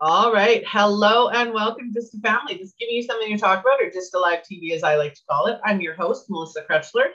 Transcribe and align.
All 0.00 0.32
right. 0.32 0.62
Hello 0.64 1.28
and 1.30 1.52
welcome 1.52 1.92
to 1.92 2.00
the 2.00 2.20
family. 2.20 2.56
Just 2.56 2.78
giving 2.78 2.94
you 2.94 3.02
something 3.02 3.32
to 3.32 3.36
talk 3.36 3.62
about, 3.64 3.82
or 3.82 3.90
GYSTTA 3.90 4.22
live 4.22 4.44
TV, 4.44 4.72
as 4.72 4.84
I 4.84 4.94
like 4.94 5.14
to 5.14 5.20
call 5.28 5.46
it. 5.46 5.58
I'm 5.64 5.80
your 5.80 5.94
host, 5.94 6.30
Melissa 6.30 6.62
Krechler. 6.70 7.06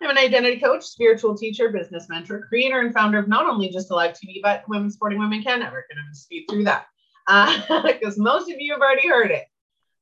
I'm 0.00 0.10
an 0.10 0.18
identity 0.18 0.60
coach, 0.60 0.84
spiritual 0.84 1.36
teacher, 1.36 1.70
business 1.70 2.08
mentor, 2.08 2.46
creator, 2.48 2.78
and 2.78 2.94
founder 2.94 3.18
of 3.18 3.26
not 3.26 3.46
only 3.46 3.70
GYSTTA 3.70 3.90
live 3.90 4.12
TV, 4.12 4.40
but 4.40 4.62
Women 4.68 4.88
Sporting 4.88 5.18
Women 5.18 5.42
Can 5.42 5.58
Network. 5.58 5.86
And 5.90 5.98
I'm 5.98 6.04
going 6.04 6.14
to 6.14 6.16
speed 6.16 6.46
through 6.48 6.62
that 6.62 6.86
because 7.84 8.20
uh, 8.20 8.22
most 8.22 8.48
of 8.48 8.60
you 8.60 8.72
have 8.72 8.82
already 8.82 9.08
heard 9.08 9.32
it. 9.32 9.46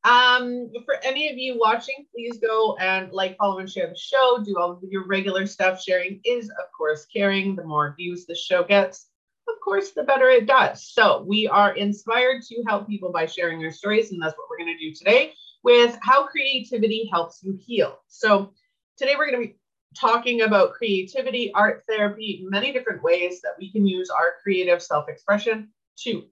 Um, 0.05 0.71
for 0.85 0.97
any 1.03 1.31
of 1.31 1.39
you 1.39 1.59
watching, 1.59 2.05
please 2.15 2.37
go 2.37 2.77
and 2.77 3.11
like, 3.13 3.39
follow, 3.39 3.61
and 3.61 3.71
share 3.71 3.89
the 3.89 3.97
show. 3.97 4.43
Do 4.45 4.59
all 4.59 4.73
of 4.73 4.83
your 4.83 5.07
regular 5.07 5.47
stuff. 5.47 5.83
Sharing 5.83 6.21
is, 6.23 6.51
of 6.51 6.67
course, 6.77 7.07
caring. 7.07 7.57
The 7.57 7.65
more 7.65 7.95
views 7.97 8.27
the 8.27 8.35
show 8.35 8.63
gets, 8.63 9.07
of 9.49 9.55
course, 9.63 9.93
the 9.93 10.03
better 10.03 10.29
it 10.29 10.47
does. 10.47 10.93
So 10.93 11.25
we 11.27 11.47
are 11.47 11.75
inspired 11.75 12.43
to 12.49 12.63
help 12.67 12.89
people 12.89 13.13
by 13.13 13.27
sharing 13.27 13.65
our 13.65 13.71
stories, 13.71 14.13
and 14.13 14.21
that's 14.21 14.37
what 14.37 14.49
we're 14.51 14.59
going 14.59 14.77
to 14.77 14.85
do 14.85 14.95
today 14.95 15.35
with 15.63 15.99
how 16.01 16.27
creativity 16.27 17.09
helps 17.13 17.41
you 17.43 17.59
heal. 17.61 17.99
So 18.09 18.53
today 18.97 19.15
we're 19.17 19.31
going 19.31 19.43
to 19.43 19.49
be 19.49 19.57
talking 19.99 20.43
about 20.43 20.73
creativity, 20.73 21.53
art 21.55 21.85
therapy, 21.89 22.45
many 22.49 22.73
different 22.73 23.03
ways 23.03 23.41
that 23.43 23.53
we 23.59 23.73
can 23.73 23.87
use 23.87 24.11
our 24.11 24.35
creative 24.43 24.83
self-expression 24.83 25.69
to 26.05 26.25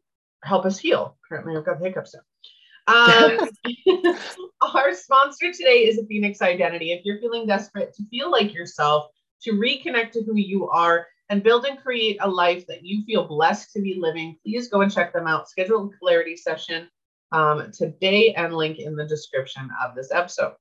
help 0.45 0.65
us 0.65 0.79
heal. 0.79 1.17
Currently, 1.29 1.57
I've 1.57 1.65
got 1.65 1.81
the 1.81 1.87
hiccups 1.87 2.15
now. 2.15 2.21
Um, 2.87 3.49
our 4.75 4.95
sponsor 4.95 5.53
today 5.53 5.87
is 5.87 5.99
a 5.99 6.07
Phoenix 6.07 6.43
Identity. 6.43 6.93
If 6.93 7.05
you're 7.05 7.19
feeling 7.19 7.47
desperate 7.47 7.95
to 7.95 8.05
feel 8.11 8.31
like 8.31 8.53
yourself, 8.53 9.11
to 9.43 9.53
reconnect 9.53 10.13
to 10.13 10.23
who 10.23 10.37
you 10.37 10.69
are, 10.69 11.07
and 11.31 11.43
build 11.43 11.65
and 11.65 11.81
create 11.81 12.19
a 12.21 12.29
life 12.29 12.67
that 12.67 12.85
you 12.85 13.05
feel 13.05 13.27
blessed 13.27 13.73
to 13.73 13.81
be 13.81 13.97
living, 13.99 14.37
please 14.45 14.69
go 14.69 14.83
and 14.83 14.93
check 14.93 15.13
them 15.13 15.27
out. 15.27 15.49
Schedule 15.49 15.91
a 15.93 15.99
clarity 15.99 16.37
session 16.37 16.89
um, 17.33 17.71
today 17.73 18.35
and 18.35 18.55
link 18.55 18.79
in 18.79 18.95
the 18.97 19.07
description 19.07 19.69
of 19.85 19.95
this 19.95 20.11
episode. 20.13 20.55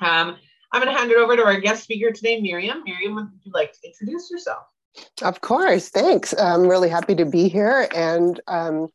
Um, 0.00 0.36
I'm 0.72 0.82
going 0.82 0.92
to 0.92 0.98
hand 0.98 1.10
it 1.10 1.18
over 1.18 1.36
to 1.36 1.44
our 1.44 1.60
guest 1.60 1.82
speaker 1.84 2.12
today, 2.12 2.40
Myriam. 2.40 2.82
Myriam, 2.86 3.14
would 3.14 3.28
you 3.42 3.52
like 3.52 3.72
to 3.72 3.78
introduce 3.84 4.30
yourself? 4.30 4.64
Of 5.22 5.40
course. 5.40 5.88
Thanks. 5.88 6.34
I'm 6.38 6.66
really 6.66 6.88
happy 6.88 7.14
to 7.16 7.24
be 7.24 7.48
here. 7.48 7.88
And 7.94 8.40
um, 8.48 8.88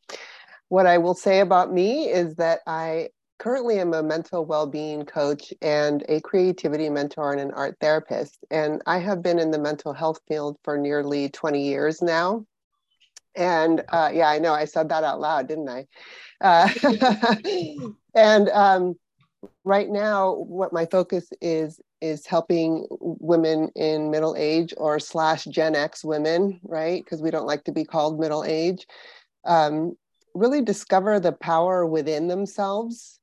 what 0.70 0.86
I 0.86 0.98
will 0.98 1.14
say 1.14 1.40
about 1.40 1.72
me 1.72 2.10
is 2.10 2.36
that 2.36 2.62
I 2.66 3.10
currently 3.40 3.80
am 3.80 3.94
a 3.94 4.04
mental 4.04 4.46
well-being 4.46 5.06
coach 5.06 5.54
and 5.62 6.04
a 6.10 6.20
creativity 6.22 6.90
mentor 6.90 7.32
and 7.32 7.42
an 7.42 7.52
art 7.52 7.78
therapist 7.80 8.44
and 8.52 8.82
i 8.86 8.98
have 8.98 9.22
been 9.22 9.40
in 9.40 9.52
the 9.52 9.60
mental 9.60 9.94
health 9.94 10.20
field 10.28 10.58
for 10.64 10.78
nearly 10.78 11.30
20 11.30 11.64
years 11.64 12.02
now. 12.02 12.46
And 13.36 13.84
uh, 13.90 14.10
yeah 14.14 14.30
i 14.30 14.40
know 14.40 14.54
i 14.54 14.66
said 14.66 14.90
that 14.90 15.04
out 15.04 15.20
loud 15.20 15.48
didn't 15.48 15.70
i? 15.70 15.88
Uh, 16.42 16.70
and 18.16 18.50
um, 18.50 18.96
right 19.64 19.90
now 19.90 20.34
what 20.34 20.74
my 20.74 20.86
focus 20.86 21.30
is 21.42 21.80
is 22.00 22.26
helping 22.28 22.86
women 22.90 23.70
in 23.76 24.12
middle 24.12 24.36
age 24.38 24.74
or 24.78 25.00
slash 25.00 25.46
gen 25.46 25.76
x 25.76 26.04
women 26.04 26.60
right? 26.64 27.04
Because 27.04 27.22
we 27.22 27.32
don't 27.32 27.48
like 27.48 27.64
to 27.66 27.72
be 27.72 27.84
called 27.84 28.20
middle 28.20 28.44
age 28.44 28.88
um, 29.46 29.96
really 30.34 30.62
discover 30.62 31.20
the 31.20 31.32
power 31.32 31.86
within 31.86 32.28
themselves 32.28 33.17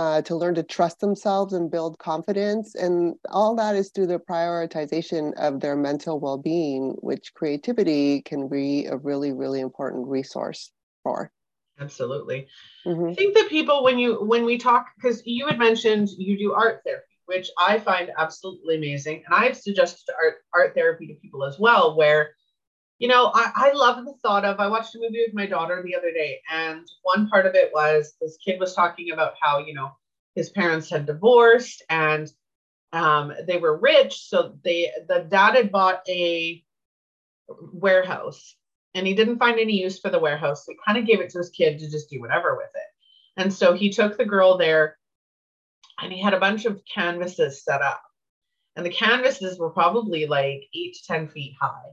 uh, 0.00 0.22
to 0.22 0.34
learn 0.34 0.54
to 0.54 0.62
trust 0.62 0.98
themselves 1.00 1.52
and 1.52 1.70
build 1.70 1.98
confidence. 1.98 2.74
And 2.74 3.16
all 3.28 3.54
that 3.56 3.76
is 3.76 3.90
through 3.90 4.06
the 4.06 4.18
prioritization 4.18 5.34
of 5.34 5.60
their 5.60 5.76
mental 5.76 6.18
well 6.18 6.38
being, 6.38 6.96
which 7.00 7.34
creativity 7.34 8.22
can 8.22 8.48
be 8.48 8.86
a 8.86 8.96
really, 8.96 9.32
really 9.32 9.60
important 9.60 10.08
resource 10.08 10.72
for. 11.02 11.30
Absolutely. 11.78 12.46
Mm-hmm. 12.86 13.10
I 13.10 13.14
think 13.14 13.34
that 13.34 13.50
people, 13.50 13.84
when 13.84 13.98
you 13.98 14.24
when 14.24 14.46
we 14.46 14.56
talk, 14.56 14.86
because 14.96 15.22
you 15.26 15.46
had 15.46 15.58
mentioned 15.58 16.08
you 16.16 16.38
do 16.38 16.54
art 16.54 16.80
therapy, 16.82 17.04
which 17.26 17.50
I 17.58 17.78
find 17.78 18.10
absolutely 18.16 18.76
amazing, 18.76 19.22
and 19.26 19.34
I've 19.34 19.56
suggested 19.56 20.14
art 20.22 20.36
art 20.54 20.74
therapy 20.74 21.08
to 21.08 21.14
people 21.14 21.44
as 21.44 21.58
well, 21.58 21.94
where 21.94 22.30
you 23.00 23.08
know, 23.08 23.30
I, 23.34 23.50
I 23.54 23.72
love 23.72 24.04
the 24.04 24.12
thought 24.22 24.44
of 24.44 24.60
I 24.60 24.68
watched 24.68 24.94
a 24.94 24.98
movie 24.98 25.24
with 25.26 25.34
my 25.34 25.46
daughter 25.46 25.82
the 25.82 25.96
other 25.96 26.12
day, 26.12 26.40
and 26.50 26.86
one 27.02 27.28
part 27.28 27.46
of 27.46 27.54
it 27.54 27.70
was 27.74 28.14
this 28.20 28.38
kid 28.44 28.60
was 28.60 28.74
talking 28.74 29.10
about 29.10 29.34
how, 29.40 29.58
you 29.58 29.72
know, 29.72 29.90
his 30.40 30.48
parents 30.48 30.88
had 30.88 31.04
divorced 31.04 31.82
and 31.90 32.26
um, 32.94 33.34
they 33.46 33.58
were 33.58 33.76
rich. 33.76 34.26
So 34.26 34.54
they 34.64 34.90
the 35.06 35.26
dad 35.28 35.54
had 35.54 35.70
bought 35.70 36.00
a 36.08 36.64
warehouse 37.46 38.56
and 38.94 39.06
he 39.06 39.14
didn't 39.14 39.38
find 39.38 39.60
any 39.60 39.78
use 39.78 40.00
for 40.00 40.08
the 40.08 40.18
warehouse. 40.18 40.64
So 40.64 40.72
he 40.72 40.78
kind 40.86 40.96
of 40.96 41.06
gave 41.06 41.20
it 41.20 41.28
to 41.30 41.38
his 41.38 41.50
kid 41.50 41.78
to 41.78 41.90
just 41.90 42.08
do 42.08 42.20
whatever 42.20 42.56
with 42.56 42.70
it. 42.74 43.42
And 43.42 43.52
so 43.52 43.74
he 43.74 43.90
took 43.90 44.16
the 44.16 44.24
girl 44.24 44.56
there 44.56 44.96
and 46.00 46.10
he 46.10 46.22
had 46.22 46.32
a 46.32 46.40
bunch 46.40 46.64
of 46.64 46.80
canvases 46.92 47.62
set 47.62 47.82
up. 47.82 48.02
And 48.76 48.86
the 48.86 48.90
canvases 48.90 49.58
were 49.58 49.70
probably 49.70 50.26
like 50.26 50.62
eight 50.74 50.94
to 50.94 51.06
10 51.06 51.28
feet 51.28 51.54
high 51.60 51.90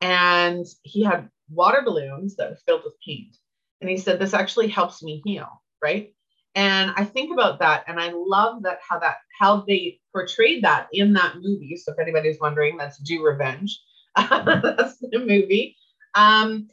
and 0.00 0.66
he 0.82 1.04
had 1.04 1.30
water 1.50 1.82
balloons 1.84 2.34
that 2.34 2.50
were 2.50 2.58
filled 2.66 2.82
with 2.84 3.00
paint. 3.06 3.36
And 3.80 3.88
he 3.88 3.96
said, 3.96 4.18
This 4.18 4.34
actually 4.34 4.68
helps 4.68 5.04
me 5.04 5.22
heal, 5.24 5.62
right? 5.80 6.15
And 6.56 6.92
I 6.96 7.04
think 7.04 7.32
about 7.32 7.60
that, 7.60 7.84
and 7.86 8.00
I 8.00 8.12
love 8.12 8.62
that 8.64 8.78
how 8.86 8.98
that 8.98 9.18
how 9.38 9.60
they 9.60 10.00
portrayed 10.12 10.64
that 10.64 10.88
in 10.92 11.12
that 11.12 11.36
movie. 11.36 11.76
So 11.76 11.92
if 11.92 11.98
anybody's 11.98 12.40
wondering, 12.40 12.76
that's 12.76 12.98
Do 12.98 13.24
Revenge. 13.24 13.78
that's 14.16 14.98
the 14.98 15.18
movie. 15.18 15.76
Um, 16.14 16.68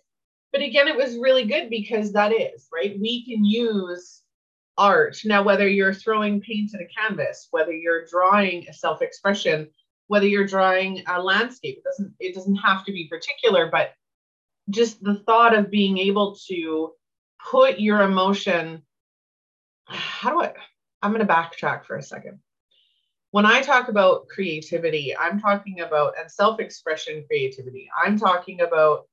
but 0.52 0.62
again, 0.62 0.88
it 0.88 0.96
was 0.96 1.18
really 1.18 1.46
good 1.46 1.70
because 1.70 2.14
that 2.14 2.32
is 2.32 2.68
right. 2.74 2.98
We 3.00 3.26
can 3.26 3.44
use 3.44 4.22
art 4.78 5.18
now, 5.26 5.44
whether 5.44 5.68
you're 5.68 5.94
throwing 5.94 6.42
paint 6.42 6.74
at 6.74 6.82
a 6.82 6.88
canvas, 6.98 7.50
whether 7.52 7.74
you're 7.74 8.06
drawing 8.06 8.66
a 8.70 8.74
self-expression 8.74 9.70
whether 10.08 10.28
you're 10.28 10.46
drawing 10.46 11.04
a 11.08 11.22
landscape 11.22 11.78
it 11.78 11.84
doesn't 11.84 12.14
it 12.20 12.36
doesn't 12.36 12.56
have 12.56 12.86
to 12.86 12.92
be 12.92 13.08
particular 13.08 13.70
but 13.72 13.94
just 14.70 15.02
the 15.04 15.16
thought 15.26 15.58
of 15.58 15.72
being 15.72 15.98
able 15.98 16.36
to 16.48 16.92
put 17.52 17.80
your 17.80 18.02
emotion 18.02 18.82
how 19.86 20.32
do 20.32 20.42
i 20.42 20.54
i'm 21.02 21.12
going 21.14 21.26
to 21.26 21.34
backtrack 21.34 21.86
for 21.86 21.98
a 21.98 22.04
second 22.04 22.40
when 23.32 23.46
i 23.46 23.62
talk 23.62 23.90
about 23.90 24.28
creativity 24.28 25.16
i'm 25.18 25.40
talking 25.40 25.82
about 25.82 26.14
and 26.20 26.30
self-expression 26.30 27.24
creativity 27.28 27.90
i'm 28.04 28.18
talking 28.18 28.62
about 28.62 29.04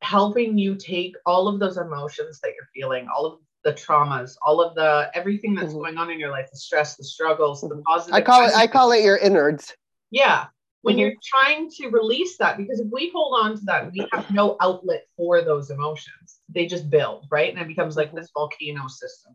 helping 0.00 0.56
you 0.56 0.76
take 0.76 1.14
all 1.26 1.48
of 1.48 1.58
those 1.58 1.76
emotions 1.76 2.38
that 2.40 2.52
you're 2.54 2.68
feeling 2.74 3.08
all 3.14 3.26
of 3.26 3.38
the 3.64 3.72
traumas 3.72 4.36
all 4.42 4.60
of 4.60 4.74
the 4.76 5.10
everything 5.14 5.54
that's 5.54 5.68
mm-hmm. 5.68 5.78
going 5.78 5.98
on 5.98 6.10
in 6.10 6.20
your 6.20 6.30
life 6.30 6.48
the 6.52 6.58
stress 6.58 6.96
the 6.96 7.04
struggles 7.04 7.60
the 7.60 7.82
positive 7.84 8.14
i 8.14 8.20
call 8.20 8.46
it 8.46 8.54
i 8.54 8.66
call 8.66 8.92
it 8.92 9.02
your 9.02 9.16
innards 9.16 9.74
yeah. 10.10 10.46
When 10.82 10.94
mm-hmm. 10.94 11.00
you're 11.00 11.14
trying 11.24 11.70
to 11.70 11.88
release 11.88 12.36
that, 12.38 12.56
because 12.56 12.80
if 12.80 12.86
we 12.92 13.10
hold 13.14 13.44
on 13.44 13.58
to 13.58 13.64
that, 13.64 13.92
we 13.92 14.06
have 14.12 14.30
no 14.30 14.56
outlet 14.60 15.04
for 15.16 15.42
those 15.42 15.70
emotions. 15.70 16.40
They 16.48 16.66
just 16.66 16.88
build, 16.88 17.26
right? 17.30 17.52
And 17.52 17.60
it 17.60 17.68
becomes 17.68 17.96
like 17.96 18.14
this 18.14 18.30
volcano 18.32 18.86
system. 18.86 19.34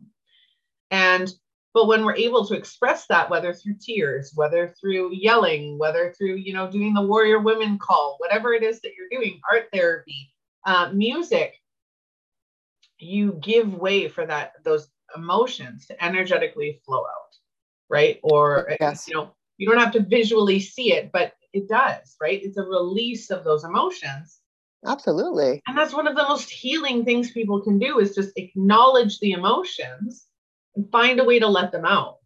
And 0.94 1.28
but 1.72 1.88
when 1.88 2.04
we're 2.04 2.14
able 2.14 2.46
to 2.46 2.54
express 2.54 3.06
that, 3.08 3.28
whether 3.28 3.52
through 3.52 3.78
tears, 3.80 4.30
whether 4.36 4.72
through 4.80 5.12
yelling, 5.12 5.76
whether 5.76 6.14
through, 6.16 6.36
you 6.36 6.52
know, 6.52 6.70
doing 6.70 6.94
the 6.94 7.02
warrior 7.02 7.40
women 7.40 7.78
call, 7.78 8.14
whatever 8.20 8.52
it 8.52 8.62
is 8.62 8.80
that 8.80 8.92
you're 8.96 9.20
doing, 9.20 9.40
art 9.50 9.66
therapy, 9.72 10.32
uh, 10.64 10.92
music, 10.94 11.60
you 12.98 13.32
give 13.42 13.74
way 13.74 14.06
for 14.06 14.24
that, 14.24 14.52
those 14.62 14.86
emotions 15.16 15.84
to 15.86 16.04
energetically 16.04 16.80
flow 16.86 17.00
out, 17.00 17.34
right? 17.90 18.20
Or, 18.22 18.76
yes. 18.80 19.08
you 19.08 19.14
know, 19.14 19.34
you 19.58 19.68
don't 19.68 19.80
have 19.80 19.92
to 19.94 20.00
visually 20.00 20.60
see 20.60 20.92
it, 20.92 21.10
but 21.12 21.32
it 21.52 21.68
does, 21.68 22.14
right? 22.20 22.40
It's 22.40 22.56
a 22.56 22.62
release 22.62 23.32
of 23.32 23.42
those 23.42 23.64
emotions. 23.64 24.38
Absolutely. 24.86 25.60
And 25.66 25.76
that's 25.76 25.94
one 25.94 26.06
of 26.06 26.14
the 26.14 26.22
most 26.22 26.50
healing 26.50 27.04
things 27.04 27.32
people 27.32 27.60
can 27.60 27.80
do 27.80 27.98
is 27.98 28.14
just 28.14 28.30
acknowledge 28.36 29.18
the 29.18 29.32
emotions 29.32 30.28
find 30.90 31.20
a 31.20 31.24
way 31.24 31.38
to 31.38 31.48
let 31.48 31.72
them 31.72 31.84
out. 31.84 32.18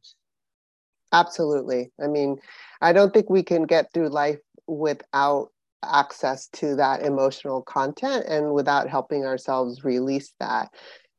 Absolutely. 1.12 1.90
I 2.02 2.06
mean, 2.06 2.38
I 2.80 2.92
don't 2.92 3.12
think 3.12 3.30
we 3.30 3.42
can 3.42 3.64
get 3.64 3.92
through 3.92 4.08
life 4.08 4.38
without 4.66 5.50
access 5.82 6.48
to 6.48 6.76
that 6.76 7.02
emotional 7.02 7.62
content 7.62 8.26
and 8.28 8.52
without 8.52 8.88
helping 8.88 9.24
ourselves 9.24 9.84
release 9.84 10.32
that 10.40 10.70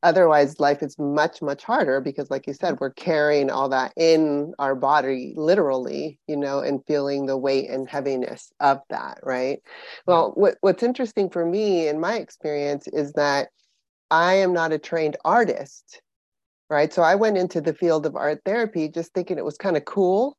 otherwise 0.02 0.58
life 0.60 0.82
is 0.82 0.98
much 0.98 1.42
much 1.42 1.62
harder 1.62 2.00
because 2.00 2.30
like 2.30 2.46
you 2.46 2.54
said 2.54 2.78
we're 2.80 2.92
carrying 2.92 3.50
all 3.50 3.68
that 3.68 3.92
in 3.96 4.52
our 4.58 4.74
body 4.74 5.34
literally 5.36 6.18
you 6.26 6.36
know 6.36 6.60
and 6.60 6.84
feeling 6.86 7.26
the 7.26 7.36
weight 7.36 7.68
and 7.68 7.88
heaviness 7.88 8.52
of 8.60 8.80
that 8.88 9.18
right 9.22 9.60
well 10.06 10.32
what, 10.34 10.56
what's 10.60 10.82
interesting 10.82 11.28
for 11.28 11.44
me 11.44 11.88
in 11.88 12.00
my 12.00 12.16
experience 12.16 12.86
is 12.88 13.12
that 13.12 13.48
i 14.10 14.34
am 14.34 14.52
not 14.52 14.72
a 14.72 14.78
trained 14.78 15.16
artist 15.24 16.00
right 16.70 16.92
so 16.92 17.02
i 17.02 17.14
went 17.14 17.36
into 17.36 17.60
the 17.60 17.74
field 17.74 18.06
of 18.06 18.16
art 18.16 18.40
therapy 18.44 18.88
just 18.88 19.12
thinking 19.12 19.36
it 19.38 19.44
was 19.44 19.58
kind 19.58 19.76
of 19.76 19.84
cool 19.84 20.36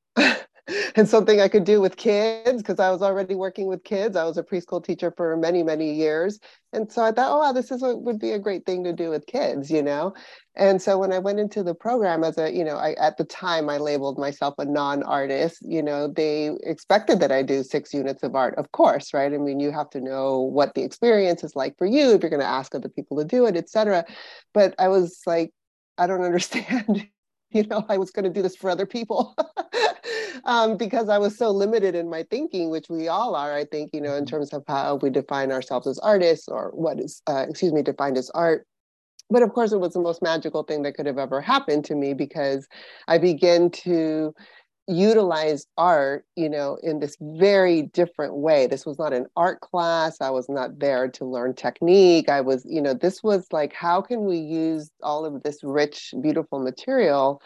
and 0.96 1.08
something 1.08 1.42
I 1.42 1.48
could 1.48 1.64
do 1.64 1.82
with 1.82 1.98
kids 1.98 2.62
because 2.62 2.80
I 2.80 2.92
was 2.92 3.02
already 3.02 3.36
working 3.36 3.68
with 3.68 3.84
kids. 3.84 4.16
I 4.16 4.24
was 4.24 4.38
a 4.38 4.44
preschool 4.44 4.84
teacher 4.84 5.14
for 5.16 5.36
many, 5.38 5.64
many 5.64 5.94
years. 5.94 6.40
And 6.74 6.92
so 6.92 7.04
I 7.04 7.12
thought, 7.12 7.32
oh, 7.32 7.40
wow, 7.40 7.52
this 7.52 7.72
is 7.72 7.82
what 7.82 8.02
would 8.04 8.20
be 8.20 8.32
a 8.32 8.40
great 8.40 8.66
thing 8.66 8.84
to 8.86 8.94
do 8.94 9.10
with 9.10 9.26
kids, 9.26 9.70
you 9.70 9.84
know? 9.84 10.14
And 10.56 10.82
so 10.82 10.98
when 10.98 11.12
I 11.12 11.20
went 11.20 11.40
into 11.40 11.64
the 11.64 11.76
program 11.76 12.24
as 12.24 12.38
a, 12.38 12.52
you 12.52 12.64
know, 12.64 12.78
I, 12.78 12.94
at 12.94 13.18
the 13.18 13.24
time 13.26 13.70
I 13.70 13.78
labeled 13.78 14.18
myself 14.18 14.56
a 14.58 14.66
non-artist, 14.66 15.60
you 15.62 15.82
know, 15.82 16.08
they 16.08 16.52
expected 16.64 17.20
that 17.20 17.32
I 17.32 17.42
do 17.42 17.64
six 17.64 17.94
units 17.94 18.24
of 18.24 18.36
art, 18.36 18.56
of 18.58 18.72
course, 18.72 19.14
right? 19.14 19.34
I 19.34 19.38
mean, 19.38 19.60
you 19.60 19.72
have 19.72 19.90
to 19.92 20.02
know 20.02 20.40
what 20.40 20.74
the 20.76 20.84
experience 20.84 21.44
is 21.44 21.56
like 21.56 21.78
for 21.78 21.86
you 21.86 22.14
if 22.14 22.22
you're 22.22 22.30
going 22.30 22.40
to 22.42 22.46
ask 22.46 22.74
other 22.74 22.90
people 22.90 23.18
to 23.18 23.26
do 23.26 23.46
it, 23.46 23.58
et 23.58 23.70
cetera. 23.70 24.06
But 24.54 24.76
I 24.80 24.88
was 24.88 25.22
like, 25.26 25.52
I 26.02 26.08
don't 26.08 26.24
understand 26.24 27.08
you 27.52 27.64
know 27.68 27.86
i 27.90 27.98
was 27.98 28.12
going 28.12 28.24
to 28.24 28.30
do 28.30 28.42
this 28.42 28.56
for 28.56 28.70
other 28.70 28.86
people 28.86 29.36
um, 30.46 30.78
because 30.78 31.10
i 31.10 31.18
was 31.18 31.38
so 31.38 31.52
limited 31.52 31.96
in 31.96 32.10
my 32.10 32.24
thinking 32.32 32.70
which 32.70 32.90
we 32.90 33.08
all 33.08 33.36
are 33.36 33.54
i 33.54 33.66
think 33.66 33.92
you 33.94 34.02
know 34.02 34.16
in 34.16 34.24
mm-hmm. 34.24 34.36
terms 34.36 34.54
of 34.54 34.64
how 34.68 34.96
we 34.96 35.10
define 35.10 35.52
ourselves 35.52 35.86
as 35.86 36.00
artists 36.00 36.48
or 36.48 36.72
what 36.74 37.00
is 37.00 37.22
uh, 37.28 37.46
excuse 37.48 37.72
me 37.72 37.82
defined 37.82 38.18
as 38.18 38.30
art 38.32 38.66
but 39.30 39.44
of 39.44 39.54
course 39.54 39.72
it 39.72 39.80
was 39.80 39.94
the 39.94 40.00
most 40.00 40.22
magical 40.22 40.64
thing 40.64 40.82
that 40.82 40.96
could 40.96 41.06
have 41.06 41.20
ever 41.20 41.40
happened 41.40 41.86
to 41.86 41.96
me 41.96 42.14
because 42.14 42.68
i 43.08 43.18
began 43.18 43.70
to 43.70 44.34
utilize 44.88 45.66
art 45.78 46.26
you 46.36 46.50
know 46.50 46.78
in 46.84 47.00
this 47.00 47.16
very 47.22 47.84
different 47.84 48.36
way. 48.36 48.68
This 48.68 48.86
was 48.86 48.98
not 49.00 49.14
an 49.14 49.28
art 49.36 49.62
class. 49.62 50.20
I 50.22 50.30
was 50.30 50.50
not 50.50 50.80
there 50.80 51.08
to 51.10 51.26
learn 51.26 51.54
technique. 51.54 52.30
I 52.30 52.42
was 52.42 52.66
you 52.68 52.82
know 52.82 52.94
this 52.94 53.24
was 53.24 53.48
like 53.52 53.74
how 53.74 54.02
can 54.02 54.26
we 54.26 54.38
use 54.38 54.90
all 55.04 55.26
of 55.26 55.44
this 55.44 55.60
rich 55.64 56.14
beautiful 56.22 56.60
material 56.60 57.42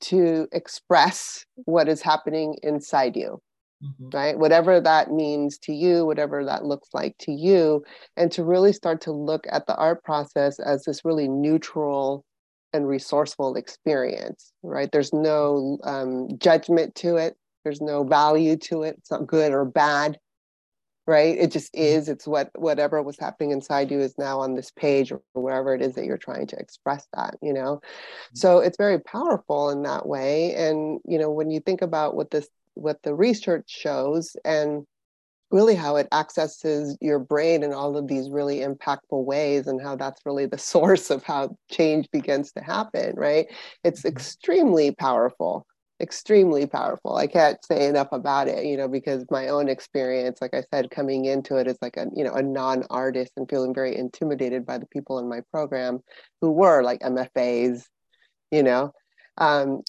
to 0.00 0.46
express 0.52 1.44
what 1.64 1.88
is 1.88 2.02
happening 2.02 2.56
inside 2.62 3.16
you 3.16 3.40
mm-hmm. 3.82 4.10
right? 4.12 4.38
Whatever 4.38 4.80
that 4.80 5.10
means 5.10 5.58
to 5.58 5.72
you 5.72 6.06
whatever 6.06 6.44
that 6.44 6.64
looks 6.64 6.88
like 6.92 7.16
to 7.18 7.32
you 7.32 7.84
and 8.16 8.30
to 8.32 8.44
really 8.44 8.72
start 8.72 9.00
to 9.02 9.12
look 9.12 9.46
at 9.50 9.66
the 9.66 9.76
art 9.76 10.02
process 10.04 10.58
as 10.60 10.84
this 10.84 11.04
really 11.04 11.28
neutral 11.28 12.24
and 12.72 12.86
resourceful 12.86 13.56
experience, 13.56 14.52
right? 14.62 14.90
There's 14.90 15.12
no 15.12 15.78
um, 15.84 16.38
judgment 16.38 16.94
to 16.96 17.16
it. 17.16 17.36
There's 17.64 17.80
no 17.80 18.04
value 18.04 18.56
to 18.56 18.82
it. 18.82 18.96
It's 18.98 19.10
not 19.10 19.26
good 19.26 19.52
or 19.52 19.64
bad, 19.64 20.18
right? 21.06 21.36
It 21.38 21.50
just 21.50 21.72
mm-hmm. 21.72 21.84
is. 21.84 22.08
It's 22.08 22.26
what 22.26 22.50
whatever 22.54 23.02
was 23.02 23.18
happening 23.18 23.50
inside 23.50 23.90
you 23.90 24.00
is 24.00 24.16
now 24.18 24.40
on 24.40 24.54
this 24.54 24.70
page 24.70 25.10
or 25.10 25.20
wherever 25.32 25.74
it 25.74 25.82
is 25.82 25.94
that 25.94 26.04
you're 26.04 26.18
trying 26.18 26.46
to 26.48 26.56
express 26.56 27.06
that, 27.14 27.36
you 27.42 27.52
know. 27.52 27.76
Mm-hmm. 27.76 28.36
So 28.36 28.58
it's 28.58 28.76
very 28.76 29.00
powerful 29.00 29.70
in 29.70 29.82
that 29.82 30.06
way. 30.06 30.54
And 30.54 31.00
you 31.06 31.18
know, 31.18 31.30
when 31.30 31.50
you 31.50 31.60
think 31.60 31.82
about 31.82 32.14
what 32.14 32.30
this 32.30 32.48
what 32.74 33.02
the 33.02 33.14
research 33.14 33.64
shows 33.66 34.36
and 34.44 34.86
really 35.50 35.74
how 35.74 35.96
it 35.96 36.08
accesses 36.12 36.96
your 37.00 37.18
brain 37.18 37.62
in 37.62 37.72
all 37.72 37.96
of 37.96 38.06
these 38.06 38.30
really 38.30 38.58
impactful 38.58 39.24
ways 39.24 39.66
and 39.66 39.80
how 39.80 39.96
that's 39.96 40.20
really 40.26 40.46
the 40.46 40.58
source 40.72 41.10
of 41.10 41.22
how 41.22 41.56
change 41.70 42.08
begins 42.12 42.52
to 42.52 42.62
happen 42.62 43.14
right? 43.16 43.46
It's 43.84 44.00
mm-hmm. 44.00 44.08
extremely 44.08 44.92
powerful 44.92 45.66
extremely 46.00 46.64
powerful. 46.64 47.16
I 47.16 47.26
can't 47.26 47.58
say 47.64 47.88
enough 47.88 48.10
about 48.12 48.46
it 48.46 48.64
you 48.64 48.76
know 48.76 48.86
because 48.86 49.24
my 49.32 49.48
own 49.48 49.68
experience 49.68 50.40
like 50.40 50.54
i 50.54 50.62
said 50.72 50.92
coming 50.92 51.24
into 51.24 51.56
it 51.56 51.66
as 51.66 51.76
like 51.82 51.96
a 51.96 52.06
you 52.14 52.22
know 52.22 52.34
a 52.34 52.42
non-artist 52.42 53.32
and 53.36 53.50
feeling 53.50 53.74
very 53.74 53.96
intimidated 53.96 54.64
by 54.64 54.78
the 54.78 54.86
people 54.86 55.18
in 55.18 55.28
my 55.28 55.40
program 55.50 55.98
who 56.40 56.52
were 56.52 56.84
like 56.84 57.00
mfas 57.00 57.82
you 58.50 58.62
know? 58.62 58.92
Um, 59.36 59.82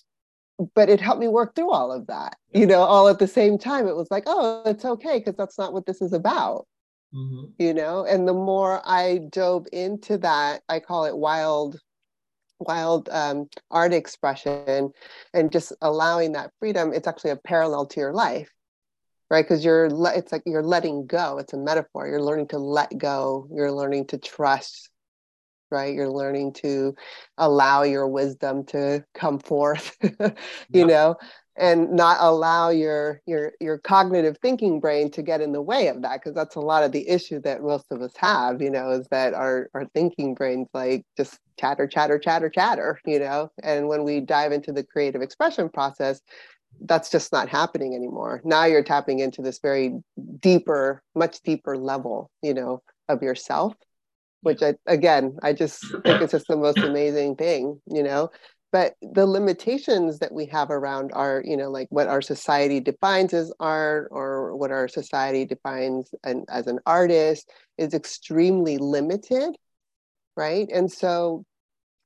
but 0.76 0.90
it 0.90 1.00
helped 1.00 1.22
me 1.22 1.28
work 1.28 1.56
through 1.56 1.72
all 1.72 1.92
of 1.92 2.08
that 2.08 2.36
you 2.54 2.66
know 2.66 2.82
all 2.82 3.08
at 3.08 3.20
the 3.20 3.28
same 3.28 3.58
time. 3.58 3.88
It 3.88 3.96
was 3.96 4.10
like 4.12 4.24
oh 4.28 4.64
it's 4.66 4.86
okay 4.86 5.20
because 5.20 5.36
that's 5.36 5.58
not 5.58 5.74
what 5.74 5.86
this 5.86 6.02
is 6.02 6.14
about. 6.14 6.68
Mm-hmm. 7.12 7.46
you 7.58 7.74
know 7.74 8.06
and 8.06 8.28
the 8.28 8.36
more 8.36 8.84
i 8.86 9.22
dove 9.32 9.66
into 9.74 10.20
that 10.20 10.62
i 10.70 10.80
call 10.80 11.06
it 11.06 11.18
wild 11.18 11.80
wild 12.60 13.10
um, 13.12 13.50
art 13.72 13.94
expression 13.94 14.92
and 15.34 15.52
just 15.52 15.74
allowing 15.82 16.34
that 16.34 16.52
freedom 16.60 16.94
it's 16.94 17.08
actually 17.08 17.32
a 17.32 17.36
parallel 17.36 17.88
to 17.88 18.00
your 18.00 18.14
life 18.14 18.52
right? 19.30 19.44
Because 19.44 19.64
you're 19.64 19.90
le- 19.90 20.16
it's 20.16 20.32
like 20.32 20.44
you're 20.46 20.64
letting 20.64 21.06
go. 21.06 21.38
It's 21.38 21.54
a 21.54 21.58
metaphor. 21.58 22.08
You're 22.08 22.22
learning 22.22 22.48
to 22.50 22.58
let 22.58 22.98
go. 22.98 23.48
You're 23.52 23.72
learning 23.72 24.08
to 24.08 24.18
trust 24.18 24.90
right? 25.72 25.94
You're 25.94 26.12
learning 26.12 26.54
to 26.54 26.96
allow 27.38 27.84
your 27.84 28.08
wisdom 28.08 28.66
to 28.68 29.04
come 29.14 29.40
forth 29.40 29.96
you 30.02 30.34
yep. 30.74 30.88
know 30.88 31.16
and 31.60 31.92
not 31.92 32.18
allow 32.22 32.70
your 32.70 33.22
your 33.26 33.52
your 33.60 33.78
cognitive 33.78 34.38
thinking 34.42 34.80
brain 34.80 35.12
to 35.12 35.22
get 35.22 35.42
in 35.42 35.52
the 35.52 35.62
way 35.62 35.88
of 35.88 36.02
that 36.02 36.14
because 36.14 36.34
that's 36.34 36.56
a 36.56 36.60
lot 36.60 36.84
of 36.84 36.92
the 36.92 37.08
issue 37.08 37.40
that 37.42 37.62
most 37.62 37.86
of 37.92 38.02
us 38.02 38.14
have 38.16 38.62
you 38.62 38.72
know 38.72 38.92
is 38.92 39.08
that 39.12 39.34
our 39.34 39.70
our 39.74 39.86
thinking 39.94 40.34
brains 40.34 40.68
like 40.74 41.04
just 41.18 41.38
chatter 41.60 41.86
chatter 41.86 42.18
chatter 42.18 42.50
chatter 42.50 43.00
you 43.06 43.20
know? 43.20 43.52
And 43.62 43.88
when 43.90 44.04
we 44.04 44.22
dive 44.22 44.54
into 44.54 44.72
the 44.72 44.84
creative 44.84 45.22
expression 45.22 45.70
process 45.70 46.22
that's 46.82 47.10
just 47.10 47.34
not 47.34 47.50
happening 47.50 47.94
anymore. 47.94 48.42
Now 48.46 48.64
you're 48.64 48.84
tapping 48.84 49.20
into 49.20 49.42
this 49.42 49.60
very 49.60 50.00
deeper 50.40 51.04
much 51.14 51.42
deeper 51.42 51.78
level 51.78 52.32
you 52.42 52.54
know 52.54 52.82
of 53.10 53.22
yourself 53.22 53.74
which 54.42 54.62
I 54.62 54.76
again 54.86 55.38
I 55.44 55.54
just 55.54 55.82
think 55.82 56.04
it's 56.22 56.32
just 56.32 56.48
the 56.48 56.58
most 56.58 56.78
amazing 56.78 57.36
thing, 57.36 57.80
you 57.88 58.04
know. 58.04 58.30
But 58.72 58.94
the 59.02 59.26
limitations 59.26 60.20
that 60.20 60.32
we 60.32 60.46
have 60.48 60.70
around 60.70 61.12
our, 61.14 61.42
you 61.44 61.58
know, 61.58 61.72
like 61.72 61.88
what 61.90 62.08
our 62.08 62.22
society 62.22 62.80
defines 62.80 63.34
as 63.34 63.52
art 63.60 64.10
or 64.12 64.56
what 64.56 64.72
our 64.72 64.88
society 64.88 65.46
defines 65.46 66.14
an, 66.24 66.46
as 66.50 66.68
an 66.68 66.80
artist 66.86 67.50
is 67.80 67.96
extremely 67.96 68.78
limited, 68.78 69.56
right? 70.38 70.70
And 70.72 70.92
so 70.92 71.46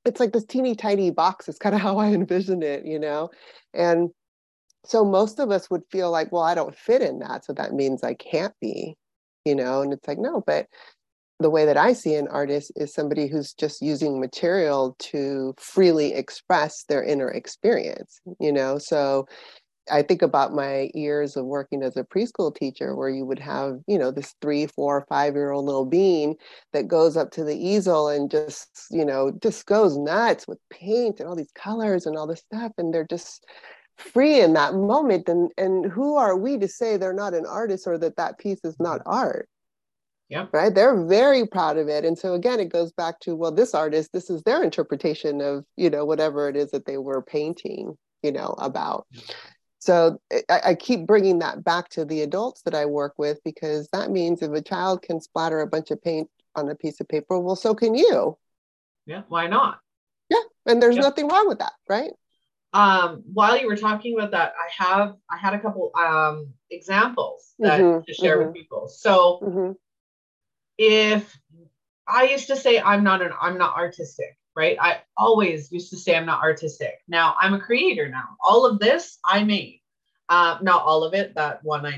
it's 0.05 0.19
like 0.19 0.31
this 0.31 0.45
teeny 0.45 0.75
tiny 0.75 1.11
box 1.11 1.49
is 1.49 1.57
kind 1.57 1.75
of 1.75 1.81
how 1.87 1.97
I 1.97 2.07
envision 2.13 2.63
it, 2.63 2.85
you 2.85 2.99
know. 2.99 3.29
And 3.73 4.09
so 4.85 5.05
most 5.05 5.39
of 5.39 5.51
us 5.51 5.69
would 5.69 5.83
feel 5.91 6.11
like, 6.11 6.31
well, 6.31 6.43
I 6.43 6.55
don't 6.55 6.75
fit 6.75 7.01
in 7.01 7.19
that, 7.19 7.45
so 7.45 7.53
that 7.53 7.73
means 7.73 8.03
I 8.03 8.13
can't 8.15 8.53
be, 8.61 8.95
you 9.45 9.55
know. 9.55 9.81
And 9.81 9.93
it's 9.93 10.07
like, 10.07 10.19
no, 10.19 10.43
but 10.45 10.67
the 11.43 11.49
way 11.49 11.65
that 11.65 11.77
I 11.77 11.93
see 11.93 12.15
an 12.15 12.27
artist 12.27 12.71
is 12.75 12.93
somebody 12.93 13.27
who's 13.27 13.53
just 13.53 13.81
using 13.81 14.19
material 14.19 14.95
to 14.99 15.53
freely 15.59 16.13
express 16.13 16.83
their 16.85 17.03
inner 17.03 17.29
experience, 17.29 18.19
you 18.39 18.51
know? 18.51 18.79
So 18.79 19.27
I 19.91 20.01
think 20.01 20.21
about 20.21 20.53
my 20.53 20.89
years 20.93 21.35
of 21.35 21.45
working 21.45 21.83
as 21.83 21.97
a 21.97 22.03
preschool 22.03 22.55
teacher, 22.55 22.95
where 22.95 23.09
you 23.09 23.25
would 23.25 23.39
have, 23.39 23.79
you 23.87 23.97
know, 23.97 24.11
this 24.11 24.33
three, 24.41 24.65
four, 24.65 25.05
five 25.09 25.33
year 25.35 25.51
old 25.51 25.65
little 25.65 25.85
bean 25.85 26.35
that 26.71 26.87
goes 26.87 27.17
up 27.17 27.31
to 27.31 27.43
the 27.43 27.55
easel 27.55 28.07
and 28.07 28.31
just, 28.31 28.87
you 28.91 29.03
know, 29.03 29.31
just 29.41 29.65
goes 29.65 29.97
nuts 29.97 30.47
with 30.47 30.59
paint 30.69 31.19
and 31.19 31.27
all 31.27 31.35
these 31.35 31.51
colors 31.53 32.05
and 32.05 32.17
all 32.17 32.27
this 32.27 32.39
stuff. 32.39 32.71
And 32.77 32.93
they're 32.93 33.07
just 33.07 33.45
free 33.97 34.39
in 34.39 34.53
that 34.53 34.73
moment. 34.73 35.27
And, 35.27 35.51
and 35.57 35.85
who 35.91 36.15
are 36.15 36.37
we 36.37 36.57
to 36.59 36.67
say 36.67 36.95
they're 36.95 37.13
not 37.13 37.33
an 37.33 37.45
artist 37.45 37.85
or 37.85 37.97
that 37.97 38.15
that 38.15 38.39
piece 38.39 38.63
is 38.63 38.77
not 38.79 38.99
mm-hmm. 38.99 39.13
art? 39.13 39.49
Yeah. 40.33 40.47
Right. 40.51 40.73
They're 40.73 41.05
very 41.05 41.45
proud 41.45 41.77
of 41.77 41.87
it. 41.89 42.03
And 42.03 42.17
so 42.17 42.33
again, 42.33 42.59
it 42.59 42.69
goes 42.69 42.91
back 42.91 43.19
to, 43.19 43.35
well, 43.35 43.51
this 43.51 43.75
artist, 43.75 44.11
this 44.13 44.31
is 44.31 44.41
their 44.41 44.63
interpretation 44.63 45.41
of, 45.41 45.63
you 45.77 45.91
know, 45.91 46.05
whatever 46.05 46.49
it 46.49 46.55
is 46.55 46.71
that 46.71 46.87
they 46.87 46.97
were 46.97 47.21
painting, 47.21 47.95
you 48.23 48.31
know, 48.31 48.55
about. 48.57 49.05
So 49.77 50.19
I, 50.49 50.61
I, 50.65 50.75
keep 50.75 51.05
bringing 51.05 51.37
that 51.39 51.63
back 51.63 51.89
to 51.89 52.03
the 52.03 52.21
adults 52.21 52.63
that 52.63 52.73
I 52.73 52.85
work 52.85 53.13
with 53.17 53.41
because 53.45 53.87
that 53.93 54.09
means 54.09 54.41
if 54.41 54.51
a 54.51 54.61
child 54.61 55.03
can 55.03 55.21
splatter 55.21 55.59
a 55.59 55.67
bunch 55.67 55.91
of 55.91 56.01
paint 56.01 56.31
on 56.55 56.67
a 56.67 56.73
piece 56.73 56.99
of 56.99 57.07
paper, 57.07 57.37
well, 57.37 57.55
so 57.55 57.75
can 57.75 57.93
you. 57.93 58.35
Yeah. 59.05 59.21
Why 59.27 59.45
not? 59.45 59.81
Yeah. 60.29 60.41
And 60.65 60.81
there's 60.81 60.97
nothing 60.97 61.27
wrong 61.27 61.47
with 61.47 61.59
that. 61.59 61.73
Right. 61.87 62.11
Um, 62.73 63.21
while 63.31 63.55
you 63.55 63.67
were 63.67 63.77
talking 63.77 64.17
about 64.17 64.31
that, 64.31 64.53
I 64.57 64.83
have 64.83 65.13
I 65.29 65.37
had 65.37 65.53
a 65.53 65.59
couple 65.59 65.91
um, 65.95 66.47
examples 66.71 67.53
that 67.59 67.79
mm-hmm, 67.79 68.03
to 68.07 68.13
share 68.15 68.37
mm-hmm. 68.37 68.47
with 68.47 68.55
people. 68.55 68.87
So 68.87 69.39
mm-hmm 69.43 69.71
if 70.83 71.37
I 72.07 72.23
used 72.23 72.47
to 72.47 72.55
say 72.55 72.79
I'm 72.79 73.03
not 73.03 73.21
an 73.21 73.31
I'm 73.39 73.57
not 73.57 73.77
artistic, 73.77 74.37
right? 74.55 74.77
I 74.79 75.01
always 75.17 75.71
used 75.71 75.89
to 75.91 75.97
say 75.97 76.15
I'm 76.15 76.25
not 76.25 76.41
artistic. 76.41 76.95
Now 77.07 77.35
I'm 77.39 77.53
a 77.53 77.59
creator 77.59 78.09
now. 78.09 78.25
All 78.41 78.65
of 78.65 78.79
this 78.79 79.17
I 79.25 79.43
made. 79.43 79.81
Uh, 80.29 80.57
not 80.61 80.83
all 80.83 81.03
of 81.03 81.13
it, 81.13 81.35
that 81.35 81.63
one 81.63 81.85
I 81.85 81.91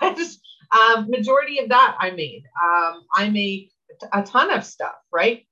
did. 0.00 0.28
Um, 0.72 1.08
majority 1.08 1.60
of 1.60 1.68
that 1.68 1.96
I 2.00 2.10
made. 2.10 2.42
Um, 2.60 3.04
I 3.14 3.30
make 3.30 3.70
a 4.12 4.20
ton 4.24 4.50
of 4.50 4.64
stuff, 4.64 4.96
right? 5.12 5.46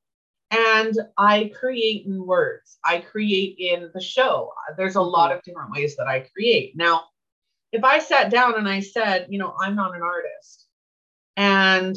And 0.50 0.92
I 1.16 1.52
create 1.54 2.04
in 2.06 2.26
words. 2.26 2.78
I 2.84 2.98
create 2.98 3.54
in 3.60 3.92
the 3.94 4.00
show. 4.00 4.50
There's 4.76 4.96
a 4.96 5.00
lot 5.00 5.30
of 5.30 5.40
different 5.44 5.70
ways 5.70 5.94
that 5.98 6.08
I 6.08 6.26
create. 6.34 6.76
Now, 6.76 7.04
if 7.70 7.84
I 7.84 8.00
sat 8.00 8.32
down 8.32 8.58
and 8.58 8.68
I 8.68 8.80
said, 8.80 9.28
you 9.30 9.38
know, 9.38 9.54
I'm 9.60 9.76
not 9.76 9.94
an 9.94 10.02
artist, 10.02 10.66
and 11.36 11.96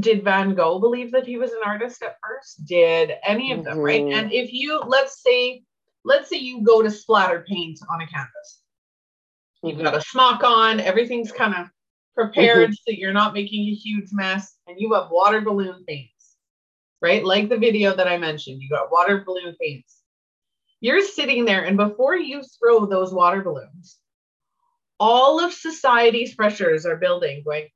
did 0.00 0.24
Van 0.24 0.54
Gogh 0.54 0.78
believe 0.78 1.12
that 1.12 1.26
he 1.26 1.36
was 1.36 1.52
an 1.52 1.60
artist 1.64 2.02
at 2.02 2.16
first? 2.22 2.64
Did 2.66 3.12
any 3.24 3.52
of 3.52 3.64
them, 3.64 3.74
mm-hmm. 3.74 3.82
right? 3.82 4.12
And 4.12 4.32
if 4.32 4.52
you 4.52 4.80
let's 4.86 5.22
say, 5.22 5.62
let's 6.04 6.28
say 6.28 6.36
you 6.36 6.62
go 6.62 6.82
to 6.82 6.90
splatter 6.90 7.44
paint 7.48 7.78
on 7.90 8.00
a 8.00 8.06
canvas, 8.06 8.62
You've 9.62 9.82
got 9.82 9.94
a 9.94 10.00
smock 10.00 10.42
on, 10.42 10.80
everything's 10.80 11.30
kind 11.30 11.54
of 11.54 11.68
prepared 12.16 12.70
mm-hmm. 12.70 12.92
so 12.92 12.98
you're 12.98 13.12
not 13.12 13.32
making 13.32 13.68
a 13.68 13.74
huge 13.74 14.08
mess, 14.12 14.56
and 14.66 14.76
you 14.78 14.92
have 14.94 15.10
water 15.10 15.40
balloon 15.40 15.84
paints, 15.86 16.36
right? 17.00 17.24
Like 17.24 17.48
the 17.48 17.56
video 17.56 17.94
that 17.94 18.08
I 18.08 18.18
mentioned, 18.18 18.60
you 18.60 18.68
got 18.68 18.90
water 18.90 19.22
balloon 19.24 19.54
paints. 19.60 19.98
You're 20.80 21.02
sitting 21.02 21.44
there, 21.44 21.64
and 21.64 21.76
before 21.76 22.16
you 22.16 22.42
throw 22.58 22.86
those 22.86 23.14
water 23.14 23.40
balloons, 23.40 23.98
all 24.98 25.38
of 25.38 25.52
society's 25.52 26.34
pressures 26.34 26.84
are 26.84 26.96
building, 26.96 27.42
going, 27.44 27.68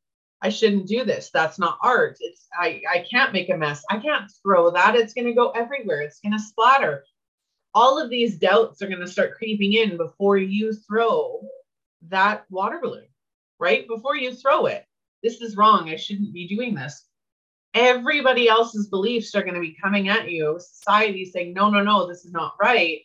I 0.42 0.50
shouldn't 0.50 0.86
do 0.86 1.04
this. 1.04 1.30
That's 1.32 1.58
not 1.58 1.78
art. 1.82 2.18
It's 2.20 2.46
I, 2.58 2.82
I 2.92 3.04
can't 3.10 3.32
make 3.32 3.48
a 3.48 3.56
mess. 3.56 3.82
I 3.90 3.98
can't 3.98 4.30
throw 4.42 4.70
that. 4.70 4.94
It's 4.94 5.14
gonna 5.14 5.34
go 5.34 5.50
everywhere. 5.50 6.02
It's 6.02 6.20
gonna 6.20 6.38
splatter. 6.38 7.04
All 7.74 8.00
of 8.00 8.10
these 8.10 8.38
doubts 8.38 8.82
are 8.82 8.88
gonna 8.88 9.06
start 9.06 9.36
creeping 9.36 9.72
in 9.72 9.96
before 9.96 10.36
you 10.36 10.72
throw 10.72 11.46
that 12.08 12.44
water 12.50 12.78
balloon, 12.82 13.08
right? 13.58 13.86
Before 13.88 14.16
you 14.16 14.34
throw 14.34 14.66
it. 14.66 14.84
This 15.22 15.40
is 15.40 15.56
wrong. 15.56 15.88
I 15.88 15.96
shouldn't 15.96 16.32
be 16.32 16.46
doing 16.46 16.74
this. 16.74 17.04
Everybody 17.74 18.48
else's 18.48 18.88
beliefs 18.88 19.34
are 19.34 19.42
going 19.42 19.54
to 19.54 19.60
be 19.60 19.76
coming 19.82 20.08
at 20.08 20.30
you. 20.30 20.58
Society 20.58 21.24
saying, 21.24 21.52
no, 21.52 21.68
no, 21.68 21.82
no, 21.82 22.06
this 22.06 22.24
is 22.24 22.32
not 22.32 22.54
right. 22.60 23.00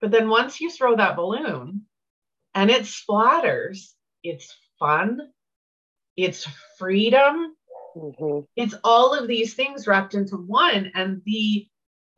But 0.00 0.10
then 0.10 0.28
once 0.28 0.60
you 0.60 0.70
throw 0.70 0.96
that 0.96 1.16
balloon 1.16 1.82
and 2.54 2.70
it 2.70 2.82
splatters, 2.82 3.92
it's 4.22 4.54
fun, 4.78 5.20
it's 6.16 6.46
freedom, 6.78 7.54
mm-hmm. 7.96 8.40
it's 8.56 8.74
all 8.84 9.14
of 9.14 9.28
these 9.28 9.54
things 9.54 9.86
wrapped 9.86 10.14
into 10.14 10.36
one. 10.36 10.92
And 10.94 11.22
the 11.24 11.66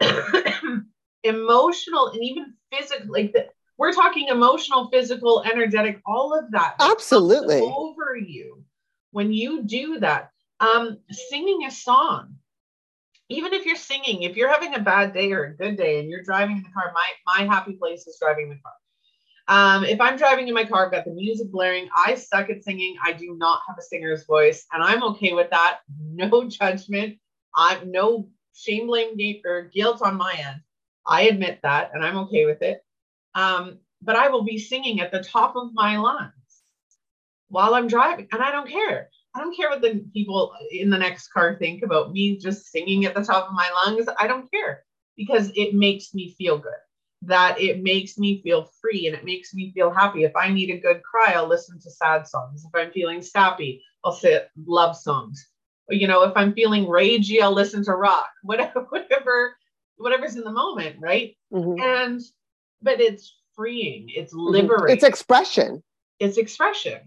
emotional 1.23 2.09
and 2.09 2.23
even 2.23 2.55
physical, 2.73 3.13
like 3.13 3.33
the, 3.33 3.49
we're 3.77 3.93
talking 3.93 4.29
emotional, 4.29 4.89
physical, 4.93 5.43
energetic, 5.43 6.01
all 6.07 6.39
of 6.39 6.51
that. 6.53 6.77
Absolutely. 6.81 7.61
Over 7.61 8.17
you 8.17 8.65
when 9.11 9.33
you 9.33 9.63
do 9.63 10.01
that. 10.01 10.31
Um, 10.61 10.99
singing 11.11 11.65
a 11.67 11.71
song, 11.71 12.37
even 13.29 13.53
if 13.53 13.67
you're 13.67 13.77
singing, 13.77 14.23
if 14.23 14.37
you're 14.37 14.53
having 14.53 14.75
a 14.75 14.81
bad 14.81 15.13
day 15.13 15.33
or 15.33 15.45
a 15.45 15.57
good 15.57 15.77
day 15.77 15.99
and 15.99 16.09
you're 16.09 16.23
driving 16.23 16.59
in 16.59 16.63
the 16.63 16.69
car, 16.71 16.93
my 16.95 17.07
my 17.27 17.45
happy 17.45 17.73
place 17.73 18.07
is 18.07 18.17
driving 18.21 18.51
the 18.51 18.57
car. 18.57 18.73
Um, 19.47 19.85
if 19.85 20.01
I'm 20.01 20.17
driving 20.17 20.49
in 20.49 20.55
my 20.55 20.65
car, 20.65 20.87
I've 20.87 20.93
got 20.93 21.05
the 21.05 21.11
music 21.11 21.51
blaring. 21.51 21.89
I 22.07 22.15
suck 22.15 22.49
at 22.49 22.65
singing. 22.65 22.97
I 23.05 23.13
do 23.13 23.37
not 23.37 23.61
have 23.69 23.77
a 23.79 23.83
singer's 23.83 24.25
voice, 24.25 24.67
and 24.73 24.83
I'm 24.83 25.03
okay 25.03 25.33
with 25.33 25.51
that. 25.51 25.81
No 26.17 26.49
judgment. 26.49 27.19
I'm 27.57 27.91
no 27.91 28.29
shame, 28.55 28.87
blame, 28.87 29.17
or 29.45 29.71
guilt 29.75 30.01
on 30.01 30.17
my 30.17 30.33
end. 30.39 30.61
I 31.07 31.23
admit 31.23 31.59
that, 31.63 31.91
and 31.93 32.05
I'm 32.05 32.17
okay 32.19 32.47
with 32.47 32.63
it. 32.63 32.85
Um, 33.35 33.79
but 34.01 34.15
I 34.15 34.29
will 34.29 34.45
be 34.45 34.59
singing 34.59 35.01
at 35.01 35.11
the 35.11 35.25
top 35.25 35.57
of 35.57 35.75
my 35.75 35.97
lungs 35.97 36.33
while 37.49 37.75
I'm 37.75 37.89
driving, 37.89 38.29
and 38.33 38.43
I 38.43 38.53
don't 38.53 38.69
care. 38.69 39.11
I 39.35 39.41
don't 39.41 39.57
care 39.57 39.71
what 39.71 39.83
the 39.83 40.05
people 40.13 40.55
in 40.71 40.91
the 40.91 40.99
next 40.99 41.29
car 41.33 41.57
think 41.59 41.83
about 41.83 42.13
me 42.13 42.39
just 42.39 42.71
singing 42.71 43.05
at 43.05 43.15
the 43.15 43.25
top 43.25 43.49
of 43.49 43.55
my 43.55 43.69
lungs. 43.85 44.07
I 44.19 44.29
don't 44.29 44.51
care 44.51 44.85
because 45.17 45.51
it 45.57 45.75
makes 45.75 46.15
me 46.15 46.35
feel 46.39 46.59
good. 46.59 46.73
That 47.27 47.61
it 47.61 47.83
makes 47.83 48.19
me 48.19 48.43
feel 48.43 48.71
free 48.81 49.07
and 49.07 49.17
it 49.17 49.25
makes 49.25 49.55
me 49.55 49.73
feel 49.73 49.91
happy. 49.91 50.25
If 50.25 50.37
I 50.37 50.53
need 50.53 50.71
a 50.71 50.79
good 50.79 51.03
cry, 51.03 51.33
I'll 51.33 51.49
listen 51.49 51.81
to 51.81 51.91
sad 51.91 52.27
songs. 52.27 52.65
If 52.65 52.75
I'm 52.75 52.93
feeling 52.93 53.23
sappy, 53.23 53.83
I'll 54.05 54.13
sit 54.13 54.49
love 54.67 54.97
songs. 54.97 55.49
You 55.89 56.07
know, 56.09 56.23
if 56.23 56.33
I'm 56.37 56.55
feeling 56.55 56.85
ragey, 56.85 57.41
I'll 57.43 57.53
listen 57.53 57.85
to 57.85 57.93
rock. 57.93 58.29
Whatever, 58.43 58.87
whatever, 58.89 59.57
whatever's 59.97 60.37
in 60.37 60.45
the 60.45 60.53
moment, 60.53 60.97
right? 61.01 61.37
Mm-hmm. 61.53 61.81
And 61.81 62.21
but 62.83 63.01
it's 63.01 63.37
freeing. 63.55 64.07
It's 64.09 64.35
mm-hmm. 64.35 64.53
liberating. 64.53 64.97
It's 64.97 65.05
expression. 65.05 65.83
It's 66.21 66.37
expression. 66.37 67.01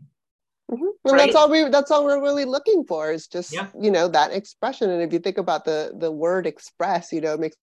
Mm-hmm. 0.71 0.83
And 0.83 1.13
right? 1.13 1.17
that's 1.17 1.35
all 1.35 1.49
we 1.49 1.69
that's 1.69 1.91
all 1.91 2.03
we're 2.03 2.21
really 2.21 2.43
looking 2.43 2.83
for 2.83 3.11
is 3.11 3.27
just 3.27 3.53
yeah. 3.53 3.67
you 3.79 3.89
know 3.89 4.09
that 4.09 4.33
expression. 4.33 4.89
And 4.89 5.01
if 5.01 5.13
you 5.13 5.19
think 5.19 5.37
about 5.37 5.63
the 5.63 5.93
the 5.97 6.11
word 6.11 6.45
express, 6.45 7.13
you 7.13 7.21
know, 7.21 7.33
it 7.33 7.39
makes 7.39 7.55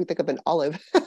we 0.00 0.04
think 0.06 0.18
of 0.18 0.28
an 0.28 0.40
olive. 0.46 0.82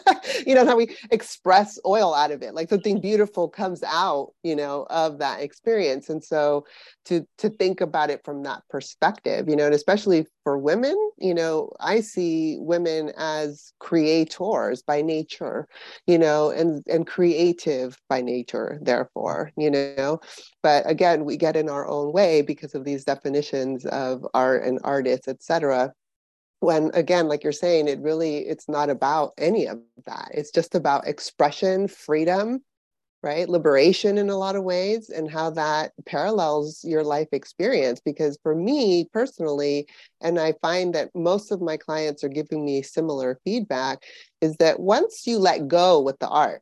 You 0.46 0.56
know 0.56 0.66
how 0.66 0.76
we 0.76 0.96
express 1.12 1.80
oil 1.86 2.14
out 2.14 2.32
of 2.32 2.42
it 2.42 2.54
like 2.54 2.68
something 2.70 3.00
beautiful 3.00 3.48
comes 3.48 3.82
out 3.84 4.34
you 4.44 4.56
know 4.56 4.88
of 4.90 5.20
that 5.20 5.42
experience. 5.42 6.10
And 6.10 6.24
so 6.24 6.66
to 7.06 7.26
to 7.38 7.50
think 7.50 7.82
about 7.82 8.10
it 8.10 8.24
from 8.24 8.44
that 8.44 8.62
perspective 8.70 9.48
you 9.48 9.56
know 9.56 9.66
and 9.66 9.76
especially 9.76 10.26
for 10.44 10.58
women 10.58 10.96
you 11.18 11.34
know 11.34 11.72
i 11.80 12.00
see 12.00 12.58
women 12.60 13.12
as 13.18 13.74
creators 13.80 14.82
by 14.82 15.02
nature 15.02 15.68
you 16.08 16.18
know 16.18 16.50
and 16.50 16.84
and 16.88 17.08
creative 17.08 18.00
by 18.10 18.22
nature 18.22 18.80
therefore 18.82 19.52
you 19.58 19.70
know. 19.70 20.20
But 20.62 20.90
again 20.90 21.26
we 21.26 21.38
get 21.38 21.56
in 21.56 21.70
our 21.70 21.88
own 21.88 22.14
way 22.14 22.42
because 22.42 22.76
of 22.76 22.86
these 22.86 23.04
definitions 23.04 23.86
of 23.86 24.26
art 24.34 24.64
and 24.64 24.80
artists 24.84 25.28
etc 25.28 25.94
when 26.64 26.92
again 26.94 27.28
like 27.28 27.44
you're 27.44 27.52
saying 27.52 27.88
it 27.88 28.00
really 28.00 28.40
it's 28.40 28.68
not 28.70 28.90
about 28.90 29.34
any 29.38 29.68
of 29.68 29.80
that. 30.06 30.32
It's 30.34 30.52
just 30.52 30.76
about 30.76 31.08
expression 31.08 31.88
freedom 31.88 32.64
right? 33.24 33.48
Liberation 33.48 34.18
in 34.18 34.30
a 34.30 34.36
lot 34.36 34.58
of 34.58 34.66
ways 34.66 35.10
and 35.10 35.32
how 35.32 35.50
that 35.50 35.94
parallels 36.06 36.84
your 36.84 37.06
life 37.06 37.30
experience. 37.32 38.02
Because 38.04 38.38
for 38.44 38.54
me 38.54 39.08
personally 39.14 39.88
and 40.22 40.40
i 40.40 40.54
find 40.62 40.96
that 40.96 41.10
most 41.14 41.52
of 41.52 41.62
my 41.62 41.78
clients 41.78 42.24
are 42.24 42.30
giving 42.30 42.66
me 42.66 42.82
similar 42.82 43.40
feedback 43.44 44.00
is 44.42 44.56
that 44.58 44.80
once 44.80 45.28
you 45.28 45.38
let 45.38 45.68
go 45.68 46.02
with 46.02 46.18
the 46.20 46.28
art 46.28 46.62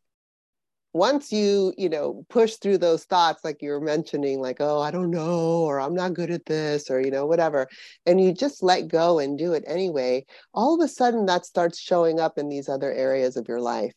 once 0.93 1.31
you 1.31 1.73
you 1.77 1.89
know 1.89 2.25
push 2.29 2.55
through 2.55 2.77
those 2.77 3.05
thoughts 3.05 3.43
like 3.43 3.61
you 3.61 3.69
were 3.69 3.79
mentioning 3.79 4.39
like 4.39 4.57
oh 4.59 4.79
i 4.79 4.91
don't 4.91 5.11
know 5.11 5.61
or 5.61 5.79
i'm 5.79 5.93
not 5.93 6.13
good 6.13 6.29
at 6.29 6.45
this 6.45 6.89
or 6.89 6.99
you 6.99 7.11
know 7.11 7.25
whatever 7.25 7.67
and 8.05 8.19
you 8.21 8.33
just 8.33 8.61
let 8.61 8.87
go 8.87 9.19
and 9.19 9.37
do 9.37 9.53
it 9.53 9.63
anyway 9.67 10.23
all 10.53 10.75
of 10.75 10.83
a 10.83 10.87
sudden 10.87 11.25
that 11.25 11.45
starts 11.45 11.79
showing 11.79 12.19
up 12.19 12.37
in 12.37 12.49
these 12.49 12.67
other 12.67 12.91
areas 12.91 13.37
of 13.37 13.47
your 13.47 13.61
life 13.61 13.93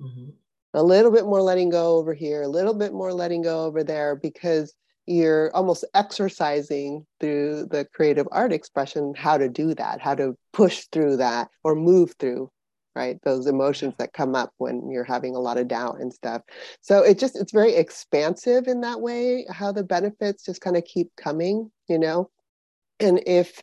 mm-hmm. 0.00 0.30
a 0.74 0.82
little 0.82 1.10
bit 1.10 1.24
more 1.24 1.42
letting 1.42 1.68
go 1.68 1.96
over 1.96 2.14
here 2.14 2.42
a 2.42 2.48
little 2.48 2.74
bit 2.74 2.92
more 2.92 3.12
letting 3.12 3.42
go 3.42 3.64
over 3.64 3.84
there 3.84 4.16
because 4.16 4.74
you're 5.06 5.54
almost 5.56 5.84
exercising 5.94 7.04
through 7.18 7.66
the 7.70 7.84
creative 7.92 8.28
art 8.30 8.52
expression 8.52 9.12
how 9.14 9.36
to 9.36 9.48
do 9.50 9.74
that 9.74 10.00
how 10.00 10.14
to 10.14 10.34
push 10.52 10.86
through 10.92 11.18
that 11.18 11.48
or 11.62 11.74
move 11.74 12.14
through 12.18 12.50
right? 12.94 13.18
Those 13.24 13.46
emotions 13.46 13.94
that 13.98 14.12
come 14.12 14.34
up 14.34 14.52
when 14.58 14.90
you're 14.90 15.04
having 15.04 15.36
a 15.36 15.40
lot 15.40 15.58
of 15.58 15.68
doubt 15.68 16.00
and 16.00 16.12
stuff. 16.12 16.42
So 16.80 17.02
it 17.02 17.18
just 17.18 17.36
it's 17.36 17.52
very 17.52 17.74
expansive 17.74 18.66
in 18.66 18.80
that 18.82 19.00
way 19.00 19.46
how 19.50 19.72
the 19.72 19.84
benefits 19.84 20.44
just 20.44 20.60
kind 20.60 20.76
of 20.76 20.84
keep 20.84 21.10
coming 21.16 21.70
you 21.88 21.98
know? 21.98 22.30
And 23.00 23.22
if 23.26 23.62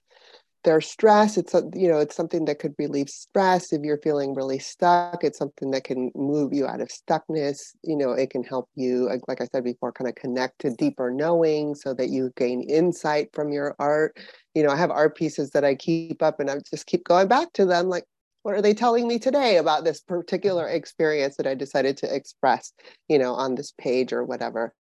there's 0.64 0.90
stress 0.90 1.38
it's 1.38 1.54
you 1.76 1.88
know 1.88 2.00
it's 2.00 2.16
something 2.16 2.44
that 2.46 2.60
could 2.60 2.76
relieve 2.78 3.10
stress. 3.10 3.72
If 3.72 3.84
you're 3.84 4.00
feeling 4.00 4.34
really 4.36 4.60
stuck 4.60 5.24
it's 5.24 5.38
something 5.38 5.72
that 5.72 5.86
can 5.86 6.12
move 6.14 6.54
you 6.54 6.68
out 6.68 6.82
of 6.82 6.90
stuckness. 6.90 7.76
You 7.84 7.96
know 7.96 8.12
it 8.12 8.32
can 8.32 8.44
help 8.44 8.70
you 8.76 9.10
like 9.28 9.40
i 9.40 9.46
said 9.46 9.64
before 9.64 9.94
kind 9.94 10.10
of 10.10 10.16
connect 10.16 10.60
to 10.62 10.72
deeper 10.72 11.10
knowing 11.10 11.74
so 11.76 11.94
that 11.94 12.10
you 12.10 12.34
gain 12.36 12.64
insight 12.64 13.30
from 13.34 13.54
your 13.54 13.76
art. 13.80 14.18
You 14.56 14.64
know 14.64 14.70
i 14.70 14.76
have 14.76 14.92
art 14.92 15.16
pieces 15.16 15.52
that 15.52 15.64
i 15.64 15.74
keep 15.76 16.22
up 16.22 16.40
and 16.42 16.50
i 16.50 16.58
just 16.70 16.86
keep 16.86 17.06
going 17.06 17.30
back 17.30 17.54
to 17.54 17.66
them 17.66 17.88
like 17.88 18.04
what 18.48 18.56
are 18.56 18.62
they 18.62 18.74
telling 18.74 19.10
me 19.10 19.20
today 19.20 19.58
about 19.58 19.84
this 19.84 20.00
particular 20.00 20.68
mm-hmm. 20.68 20.78
experience 20.78 21.36
that 21.36 21.46
I 21.46 21.54
decided 21.54 21.98
to 21.98 22.16
express, 22.16 22.72
you 23.10 23.20
know, 23.20 23.34
on 23.34 23.56
this 23.56 23.74
page 23.78 24.14
or 24.14 24.24
whatever. 24.24 24.74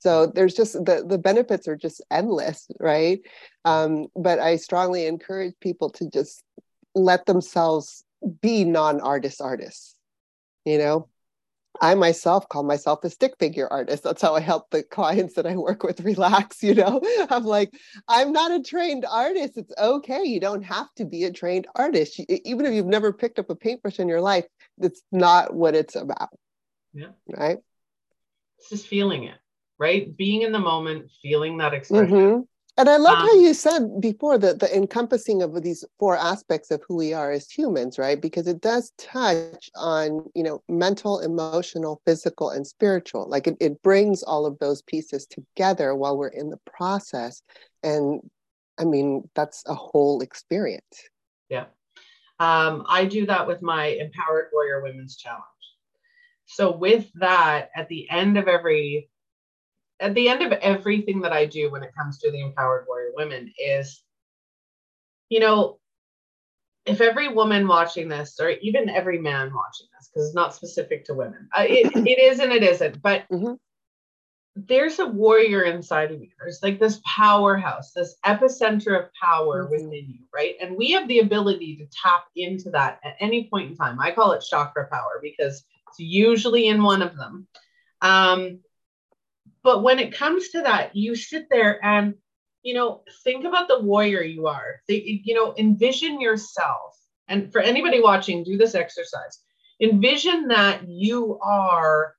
So 0.00 0.26
mm-hmm. 0.26 0.32
there's 0.34 0.52
just 0.52 0.74
the 0.74 1.02
the 1.08 1.16
benefits 1.16 1.66
are 1.66 1.76
just 1.76 2.04
endless, 2.10 2.68
right? 2.78 3.20
Mm-hmm. 3.66 3.70
Um, 3.70 4.06
but 4.16 4.38
I 4.38 4.56
strongly 4.56 5.06
encourage 5.06 5.54
people 5.62 5.88
to 5.92 6.10
just 6.10 6.44
let 6.94 7.24
themselves 7.24 8.04
be 8.42 8.64
non-artist 8.64 9.40
artists, 9.40 9.94
you 10.66 10.76
know, 10.76 11.08
I 11.80 11.94
myself 11.94 12.48
call 12.48 12.62
myself 12.62 13.04
a 13.04 13.10
stick 13.10 13.34
figure 13.38 13.68
artist. 13.70 14.02
That's 14.02 14.22
how 14.22 14.34
I 14.34 14.40
help 14.40 14.70
the 14.70 14.82
clients 14.82 15.34
that 15.34 15.46
I 15.46 15.56
work 15.56 15.82
with 15.82 16.00
relax. 16.00 16.62
You 16.66 16.74
know, 16.74 17.00
I'm 17.30 17.44
like, 17.44 17.72
I'm 18.08 18.32
not 18.32 18.50
a 18.50 18.60
trained 18.60 19.06
artist. 19.08 19.56
It's 19.56 19.72
okay. 19.78 20.24
You 20.24 20.40
don't 20.40 20.62
have 20.62 20.92
to 20.96 21.04
be 21.04 21.24
a 21.24 21.32
trained 21.32 21.68
artist. 21.76 22.20
Even 22.28 22.66
if 22.66 22.74
you've 22.74 22.86
never 22.86 23.12
picked 23.12 23.38
up 23.38 23.50
a 23.50 23.54
paintbrush 23.54 24.00
in 24.00 24.08
your 24.08 24.20
life, 24.20 24.46
that's 24.78 25.00
not 25.12 25.54
what 25.54 25.76
it's 25.76 25.94
about. 25.94 26.30
Yeah. 26.92 27.10
Right. 27.28 27.58
It's 28.58 28.70
just 28.70 28.88
feeling 28.88 29.24
it, 29.24 29.36
right? 29.78 30.16
Being 30.16 30.42
in 30.42 30.50
the 30.50 30.58
moment, 30.58 31.10
feeling 31.22 31.58
that 31.58 31.74
expression. 31.74 32.16
Mm-hmm. 32.16 32.40
And 32.78 32.90
I 32.90 32.98
love 32.98 33.18
um, 33.18 33.26
how 33.26 33.34
you 33.36 33.54
said 33.54 34.00
before 34.00 34.36
that 34.38 34.60
the 34.60 34.74
encompassing 34.76 35.40
of 35.40 35.62
these 35.62 35.82
four 35.98 36.16
aspects 36.16 36.70
of 36.70 36.82
who 36.86 36.96
we 36.96 37.14
are 37.14 37.32
as 37.32 37.50
humans, 37.50 37.98
right? 37.98 38.20
Because 38.20 38.46
it 38.46 38.60
does 38.60 38.92
touch 38.98 39.70
on, 39.74 40.26
you 40.34 40.42
know, 40.42 40.62
mental, 40.68 41.20
emotional, 41.20 42.02
physical, 42.04 42.50
and 42.50 42.66
spiritual. 42.66 43.28
Like 43.28 43.46
it, 43.46 43.56
it 43.60 43.82
brings 43.82 44.22
all 44.22 44.44
of 44.44 44.58
those 44.58 44.82
pieces 44.82 45.26
together 45.26 45.94
while 45.94 46.18
we're 46.18 46.28
in 46.28 46.50
the 46.50 46.60
process. 46.66 47.40
And 47.82 48.20
I 48.78 48.84
mean, 48.84 49.28
that's 49.34 49.64
a 49.66 49.74
whole 49.74 50.20
experience. 50.20 51.08
Yeah. 51.48 51.66
Um, 52.38 52.84
I 52.90 53.06
do 53.06 53.24
that 53.24 53.46
with 53.46 53.62
my 53.62 53.86
Empowered 53.86 54.50
Warrior 54.52 54.82
Women's 54.82 55.16
Challenge. 55.16 55.42
So 56.44 56.76
with 56.76 57.10
that, 57.14 57.70
at 57.74 57.88
the 57.88 58.08
end 58.10 58.36
of 58.36 58.48
every 58.48 59.08
at 60.00 60.14
the 60.14 60.28
end 60.28 60.42
of 60.42 60.52
everything 60.52 61.20
that 61.22 61.32
I 61.32 61.46
do 61.46 61.70
when 61.70 61.82
it 61.82 61.94
comes 61.96 62.18
to 62.18 62.30
the 62.30 62.40
empowered 62.40 62.84
warrior 62.86 63.12
women 63.16 63.52
is, 63.58 64.02
you 65.28 65.40
know, 65.40 65.78
if 66.84 67.00
every 67.00 67.28
woman 67.28 67.66
watching 67.66 68.08
this, 68.08 68.38
or 68.40 68.50
even 68.50 68.88
every 68.88 69.18
man 69.18 69.52
watching 69.52 69.88
this, 69.98 70.08
because 70.08 70.26
it's 70.26 70.34
not 70.34 70.54
specific 70.54 71.04
to 71.06 71.14
women, 71.14 71.48
uh, 71.56 71.64
it, 71.66 71.94
it 72.06 72.20
is 72.20 72.38
and 72.38 72.52
it 72.52 72.62
isn't, 72.62 73.02
but 73.02 73.24
mm-hmm. 73.30 73.54
there's 74.54 74.98
a 75.00 75.06
warrior 75.06 75.62
inside 75.62 76.12
of 76.12 76.20
you. 76.20 76.28
There's 76.38 76.62
like 76.62 76.78
this 76.78 77.00
powerhouse, 77.04 77.92
this 77.92 78.16
epicenter 78.24 79.02
of 79.02 79.10
power 79.20 79.64
mm-hmm. 79.64 79.72
within 79.72 80.06
you, 80.08 80.20
right? 80.32 80.54
And 80.60 80.76
we 80.76 80.92
have 80.92 81.08
the 81.08 81.20
ability 81.20 81.76
to 81.76 81.86
tap 81.86 82.24
into 82.36 82.70
that 82.70 83.00
at 83.02 83.16
any 83.18 83.48
point 83.48 83.70
in 83.70 83.76
time. 83.76 83.98
I 83.98 84.12
call 84.12 84.32
it 84.32 84.44
chakra 84.48 84.86
power 84.88 85.18
because 85.20 85.64
it's 85.88 85.98
usually 85.98 86.68
in 86.68 86.82
one 86.82 87.02
of 87.02 87.16
them. 87.16 87.48
Um, 88.02 88.60
but 89.66 89.82
when 89.82 89.98
it 89.98 90.14
comes 90.14 90.50
to 90.50 90.62
that, 90.62 90.94
you 90.94 91.16
sit 91.16 91.48
there 91.50 91.84
and 91.84 92.14
you 92.62 92.74
know, 92.74 93.02
think 93.22 93.44
about 93.44 93.68
the 93.68 93.80
warrior 93.80 94.22
you 94.22 94.48
are. 94.48 94.80
You 94.88 95.34
know, 95.34 95.54
envision 95.56 96.20
yourself. 96.20 96.98
And 97.28 97.52
for 97.52 97.60
anybody 97.60 98.00
watching, 98.00 98.42
do 98.42 98.56
this 98.56 98.74
exercise. 98.74 99.40
Envision 99.80 100.48
that 100.48 100.88
you 100.88 101.38
are 101.40 102.14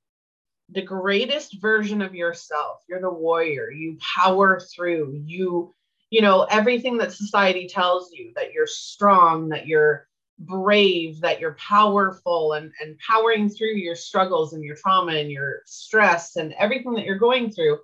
the 0.70 0.82
greatest 0.82 1.62
version 1.62 2.02
of 2.02 2.16
yourself. 2.16 2.80
You're 2.88 3.02
the 3.02 3.10
warrior. 3.10 3.72
You 3.72 3.98
power 4.16 4.62
through. 4.74 5.22
You, 5.26 5.74
you 6.12 6.22
know, 6.22 6.44
everything 6.50 6.98
that 7.00 7.12
society 7.12 7.68
tells 7.68 8.12
you 8.14 8.32
that 8.36 8.54
you're 8.54 8.68
strong, 8.68 9.50
that 9.50 9.68
you're 9.68 10.07
brave, 10.40 11.22
that 11.22 11.40
you're 11.40 11.56
powerful, 11.56 12.54
and, 12.54 12.72
and 12.82 12.98
powering 13.00 13.50
through 13.50 13.76
your 13.76 13.96
struggles 13.96 14.54
and 14.54 14.64
your 14.64 14.76
trauma 14.76 15.14
and 15.14 15.32
your 15.32 15.62
stress 15.66 16.36
and 16.36 16.54
everything 16.54 16.94
that 16.94 17.06
you're 17.06 17.18
going 17.18 17.52
through 17.52 17.80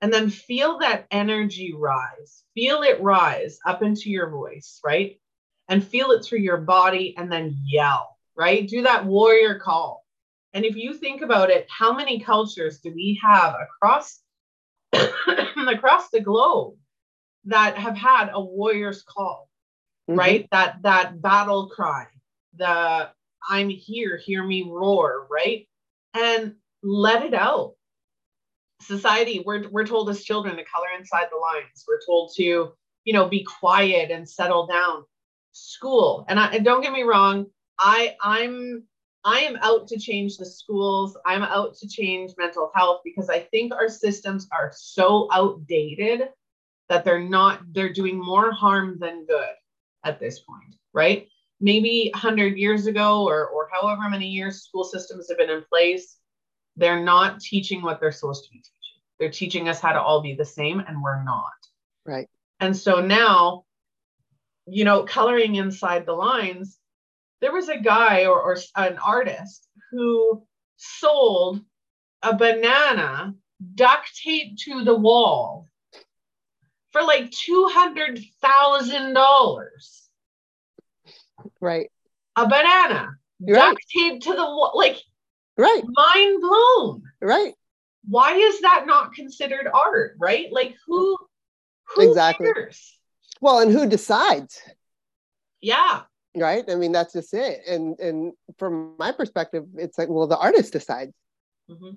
and 0.00 0.12
then 0.12 0.30
feel 0.30 0.78
that 0.78 1.06
energy 1.10 1.74
rise. 1.76 2.44
Feel 2.54 2.82
it 2.82 3.00
rise 3.00 3.58
up 3.66 3.82
into 3.82 4.10
your 4.10 4.30
voice, 4.30 4.80
right? 4.84 5.20
And 5.68 5.84
feel 5.84 6.10
it 6.12 6.24
through 6.24 6.38
your 6.38 6.56
body 6.56 7.14
and 7.16 7.30
then 7.30 7.56
yell, 7.66 8.16
right? 8.34 8.66
Do 8.66 8.82
that 8.82 9.04
warrior 9.04 9.58
call. 9.58 10.04
And 10.54 10.64
if 10.64 10.74
you 10.74 10.94
think 10.94 11.22
about 11.22 11.50
it, 11.50 11.66
how 11.68 11.92
many 11.92 12.20
cultures 12.20 12.80
do 12.80 12.92
we 12.94 13.20
have 13.22 13.54
across 13.54 14.20
across 14.92 16.10
the 16.10 16.20
globe 16.20 16.74
that 17.44 17.76
have 17.76 17.96
had 17.96 18.30
a 18.32 18.40
warrior's 18.40 19.02
call, 19.02 19.48
mm-hmm. 20.10 20.18
right? 20.18 20.48
That 20.50 20.82
that 20.82 21.22
battle 21.22 21.68
cry, 21.68 22.06
the 22.56 23.10
I'm 23.48 23.68
here, 23.68 24.16
hear 24.18 24.44
me 24.44 24.62
roar, 24.68 25.26
right? 25.30 25.66
And 26.14 26.56
let 26.82 27.24
it 27.24 27.34
out 27.34 27.74
society 28.80 29.42
we're, 29.44 29.68
we're 29.68 29.86
told 29.86 30.08
as 30.08 30.24
children 30.24 30.56
to 30.56 30.64
color 30.64 30.86
inside 30.98 31.26
the 31.30 31.36
lines 31.36 31.84
we're 31.86 32.00
told 32.06 32.32
to 32.34 32.72
you 33.04 33.12
know 33.12 33.28
be 33.28 33.44
quiet 33.44 34.10
and 34.10 34.28
settle 34.28 34.66
down 34.66 35.04
school 35.52 36.24
and, 36.28 36.38
I, 36.38 36.46
and 36.48 36.64
don't 36.64 36.82
get 36.82 36.92
me 36.92 37.02
wrong 37.02 37.46
i 37.78 38.16
i'm 38.22 38.84
i 39.24 39.40
am 39.40 39.56
out 39.60 39.86
to 39.88 39.98
change 39.98 40.38
the 40.38 40.46
schools 40.46 41.16
i'm 41.26 41.42
out 41.42 41.74
to 41.76 41.88
change 41.88 42.32
mental 42.38 42.70
health 42.74 43.02
because 43.04 43.28
i 43.28 43.40
think 43.40 43.74
our 43.74 43.88
systems 43.88 44.48
are 44.50 44.72
so 44.74 45.28
outdated 45.32 46.28
that 46.88 47.04
they're 47.04 47.22
not 47.22 47.60
they're 47.72 47.92
doing 47.92 48.18
more 48.18 48.50
harm 48.50 48.98
than 48.98 49.26
good 49.26 49.54
at 50.04 50.20
this 50.20 50.40
point 50.40 50.76
right 50.92 51.28
maybe 51.60 52.10
100 52.14 52.56
years 52.56 52.86
ago 52.86 53.24
or 53.24 53.48
or 53.48 53.68
however 53.72 54.08
many 54.08 54.28
years 54.28 54.64
school 54.64 54.84
systems 54.84 55.28
have 55.28 55.38
been 55.38 55.50
in 55.50 55.64
place 55.68 56.20
they're 56.76 57.02
not 57.02 57.40
teaching 57.40 57.82
what 57.82 57.98
they're 58.00 58.12
supposed 58.12 58.44
to 58.44 58.50
be 58.50 58.58
teaching. 58.58 59.00
They're 59.18 59.30
teaching 59.30 59.68
us 59.68 59.80
how 59.80 59.92
to 59.92 60.00
all 60.00 60.22
be 60.22 60.34
the 60.34 60.44
same, 60.44 60.78
and 60.80 61.02
we're 61.02 61.22
not. 61.22 61.52
Right. 62.06 62.28
And 62.58 62.76
so 62.76 63.00
now, 63.00 63.64
you 64.66 64.84
know, 64.84 65.04
coloring 65.04 65.54
inside 65.56 66.06
the 66.06 66.14
lines, 66.14 66.78
there 67.40 67.52
was 67.52 67.68
a 67.68 67.78
guy 67.78 68.26
or, 68.26 68.40
or 68.40 68.56
an 68.76 68.98
artist 68.98 69.68
who 69.90 70.46
sold 70.76 71.60
a 72.22 72.36
banana 72.36 73.34
duct 73.74 74.10
tape 74.22 74.56
to 74.56 74.84
the 74.84 74.96
wall 74.96 75.66
for 76.92 77.02
like 77.02 77.30
$200,000. 77.30 79.99
Right. 81.60 81.90
A 82.36 82.46
banana 82.46 83.16
right. 83.40 83.54
duct 83.54 83.80
taped 83.94 84.22
to 84.24 84.30
the 84.30 84.36
wall. 84.36 84.72
Like 84.74 84.96
Right. 85.60 85.82
Mind 85.86 86.40
blown. 86.40 87.02
Right. 87.20 87.54
Why 88.08 88.34
is 88.34 88.62
that 88.62 88.84
not 88.86 89.12
considered 89.12 89.68
art? 89.72 90.16
Right? 90.18 90.50
Like 90.50 90.74
who, 90.86 91.18
who 91.94 92.08
exactly. 92.08 92.50
Cares? 92.52 92.98
Well, 93.42 93.60
and 93.60 93.70
who 93.70 93.86
decides? 93.86 94.58
Yeah. 95.60 96.02
Right. 96.34 96.64
I 96.70 96.76
mean, 96.76 96.92
that's 96.92 97.12
just 97.12 97.34
it. 97.34 97.60
And 97.68 97.98
and 97.98 98.32
from 98.58 98.94
my 98.98 99.12
perspective, 99.12 99.64
it's 99.76 99.98
like, 99.98 100.08
well, 100.08 100.26
the 100.26 100.38
artist 100.38 100.72
decides. 100.72 101.12
Mm-hmm. 101.70 101.96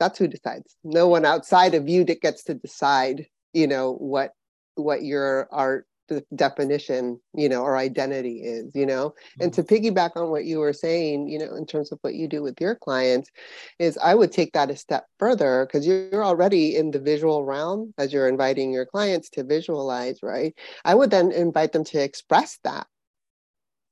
That's 0.00 0.18
who 0.18 0.26
decides. 0.26 0.74
No 0.82 1.08
one 1.08 1.26
outside 1.26 1.74
of 1.74 1.88
you 1.88 2.04
that 2.04 2.22
gets 2.22 2.44
to 2.44 2.54
decide, 2.54 3.26
you 3.52 3.66
know, 3.66 3.92
what 3.92 4.32
what 4.76 5.02
your 5.02 5.48
art 5.52 5.86
the 6.08 6.24
definition 6.34 7.20
you 7.34 7.48
know 7.48 7.62
or 7.62 7.76
identity 7.76 8.42
is 8.42 8.74
you 8.74 8.86
know? 8.86 9.10
Mm-hmm. 9.10 9.42
and 9.42 9.52
to 9.54 9.62
piggyback 9.62 10.16
on 10.16 10.30
what 10.30 10.44
you 10.44 10.58
were 10.58 10.72
saying 10.72 11.28
you 11.28 11.38
know 11.38 11.54
in 11.54 11.66
terms 11.66 11.92
of 11.92 11.98
what 12.02 12.14
you 12.14 12.28
do 12.28 12.42
with 12.42 12.60
your 12.60 12.74
clients 12.74 13.30
is 13.78 13.98
i 13.98 14.14
would 14.14 14.32
take 14.32 14.52
that 14.52 14.70
a 14.70 14.76
step 14.76 15.06
further 15.18 15.66
because 15.66 15.86
you're 15.86 16.24
already 16.24 16.76
in 16.76 16.90
the 16.90 17.00
visual 17.00 17.44
realm 17.44 17.94
as 17.98 18.12
you're 18.12 18.28
inviting 18.28 18.72
your 18.72 18.86
clients 18.86 19.30
to 19.30 19.44
visualize 19.44 20.18
right? 20.22 20.54
I 20.84 20.94
would 20.94 21.10
then 21.10 21.32
invite 21.32 21.72
them 21.72 21.84
to 21.84 22.02
express 22.02 22.58
that 22.64 22.86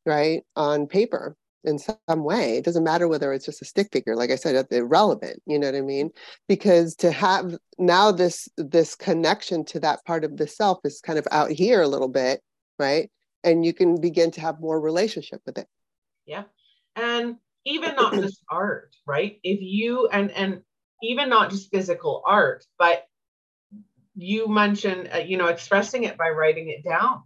right 0.04 0.42
on 0.56 0.86
paper 0.86 1.36
in 1.64 1.78
some 1.78 2.24
way. 2.24 2.56
It 2.56 2.64
doesn't 2.64 2.84
matter 2.84 3.08
whether 3.08 3.32
it's 3.32 3.46
just 3.46 3.62
a 3.62 3.64
stick 3.64 3.88
figure, 3.92 4.16
like 4.16 4.30
I 4.30 4.36
said, 4.36 4.54
it's 4.54 4.72
irrelevant. 4.72 5.42
You 5.46 5.58
know 5.58 5.66
what 5.66 5.76
I 5.76 5.80
mean? 5.80 6.10
Because 6.48 6.94
to 6.96 7.10
have 7.10 7.56
now 7.78 8.12
this 8.12 8.48
this 8.56 8.94
connection 8.94 9.64
to 9.66 9.80
that 9.80 10.04
part 10.04 10.24
of 10.24 10.36
the 10.36 10.46
self 10.46 10.80
is 10.84 11.00
kind 11.00 11.18
of 11.18 11.26
out 11.30 11.50
here 11.50 11.82
a 11.82 11.88
little 11.88 12.08
bit, 12.08 12.40
right? 12.78 13.10
And 13.44 13.64
you 13.64 13.72
can 13.72 14.00
begin 14.00 14.30
to 14.32 14.40
have 14.40 14.60
more 14.60 14.80
relationship 14.80 15.40
with 15.46 15.58
it. 15.58 15.66
Yeah, 16.26 16.44
and 16.96 17.36
even 17.64 17.96
not 17.96 18.14
just 18.14 18.42
art, 18.50 18.94
right? 19.06 19.38
If 19.42 19.60
you 19.60 20.08
and 20.08 20.30
and 20.32 20.62
even 21.02 21.28
not 21.28 21.50
just 21.50 21.70
physical 21.70 22.22
art, 22.26 22.64
but 22.78 23.04
you 24.14 24.46
mentioned, 24.48 25.10
uh, 25.14 25.18
you 25.18 25.36
know, 25.36 25.46
expressing 25.46 26.04
it 26.04 26.18
by 26.18 26.28
writing 26.30 26.68
it 26.68 26.84
down 26.88 27.22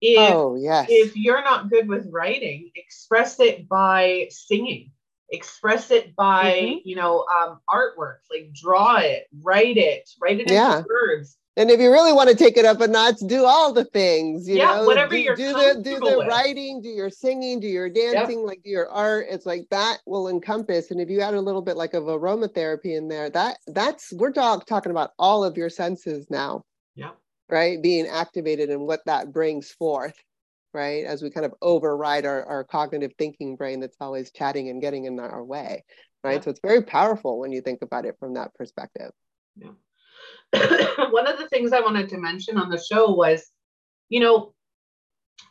if, 0.00 0.32
oh, 0.32 0.56
yes. 0.56 0.86
If 0.88 1.16
you're 1.16 1.42
not 1.42 1.70
good 1.70 1.88
with 1.88 2.08
writing, 2.10 2.70
express 2.74 3.38
it 3.40 3.68
by 3.68 4.28
singing. 4.30 4.92
Express 5.32 5.90
it 5.90 6.16
by, 6.16 6.52
mm-hmm. 6.52 6.78
you 6.88 6.96
know, 6.96 7.24
um, 7.36 7.60
artwork. 7.68 8.18
Like 8.30 8.52
draw 8.52 8.96
it, 8.96 9.26
write 9.42 9.76
it, 9.76 10.08
write 10.20 10.40
it 10.40 10.50
yeah. 10.50 10.78
into 10.78 10.88
words. 10.88 11.36
And 11.56 11.70
if 11.70 11.78
you 11.78 11.90
really 11.90 12.12
want 12.12 12.30
to 12.30 12.34
take 12.34 12.56
it 12.56 12.64
up 12.64 12.80
a 12.80 12.88
notch, 12.88 13.18
do 13.26 13.44
all 13.44 13.72
the 13.72 13.84
things. 13.84 14.48
You 14.48 14.56
yeah, 14.56 14.76
know? 14.76 14.86
whatever 14.86 15.10
do, 15.10 15.18
you're 15.18 15.36
do 15.36 15.52
the 15.52 15.80
do 15.82 15.98
the 16.00 16.18
with. 16.18 16.28
writing, 16.28 16.80
do 16.80 16.88
your 16.88 17.10
singing, 17.10 17.60
do 17.60 17.66
your 17.66 17.90
dancing, 17.90 18.38
yep. 18.38 18.46
like 18.46 18.62
do 18.62 18.70
your 18.70 18.88
art. 18.88 19.26
It's 19.28 19.46
like 19.46 19.66
that 19.70 19.98
will 20.06 20.28
encompass. 20.28 20.90
And 20.90 21.00
if 21.00 21.10
you 21.10 21.20
add 21.20 21.34
a 21.34 21.40
little 21.40 21.62
bit 21.62 21.76
like 21.76 21.92
of 21.92 22.04
aromatherapy 22.04 22.96
in 22.96 23.08
there, 23.08 23.28
that 23.30 23.58
that's 23.66 24.12
we're 24.12 24.32
talk, 24.32 24.66
talking 24.66 24.90
about 24.90 25.10
all 25.18 25.44
of 25.44 25.56
your 25.56 25.68
senses 25.68 26.26
now. 26.30 26.64
Yeah 26.94 27.10
right 27.50 27.82
being 27.82 28.06
activated 28.06 28.70
and 28.70 28.86
what 28.86 29.04
that 29.06 29.32
brings 29.32 29.70
forth 29.70 30.14
right 30.72 31.04
as 31.04 31.22
we 31.22 31.30
kind 31.30 31.46
of 31.46 31.54
override 31.62 32.26
our, 32.26 32.44
our 32.44 32.64
cognitive 32.64 33.12
thinking 33.18 33.56
brain 33.56 33.80
that's 33.80 33.96
always 34.00 34.30
chatting 34.30 34.68
and 34.68 34.80
getting 34.80 35.04
in 35.04 35.18
our 35.18 35.44
way 35.44 35.84
right 36.22 36.34
yeah. 36.34 36.40
so 36.40 36.50
it's 36.50 36.60
very 36.60 36.82
powerful 36.82 37.38
when 37.38 37.52
you 37.52 37.60
think 37.60 37.82
about 37.82 38.04
it 38.04 38.16
from 38.18 38.34
that 38.34 38.54
perspective 38.54 39.10
yeah 39.56 39.70
one 41.10 41.26
of 41.26 41.38
the 41.38 41.48
things 41.50 41.72
i 41.72 41.80
wanted 41.80 42.08
to 42.08 42.18
mention 42.18 42.58
on 42.58 42.70
the 42.70 42.78
show 42.80 43.12
was 43.12 43.50
you 44.08 44.20
know 44.20 44.52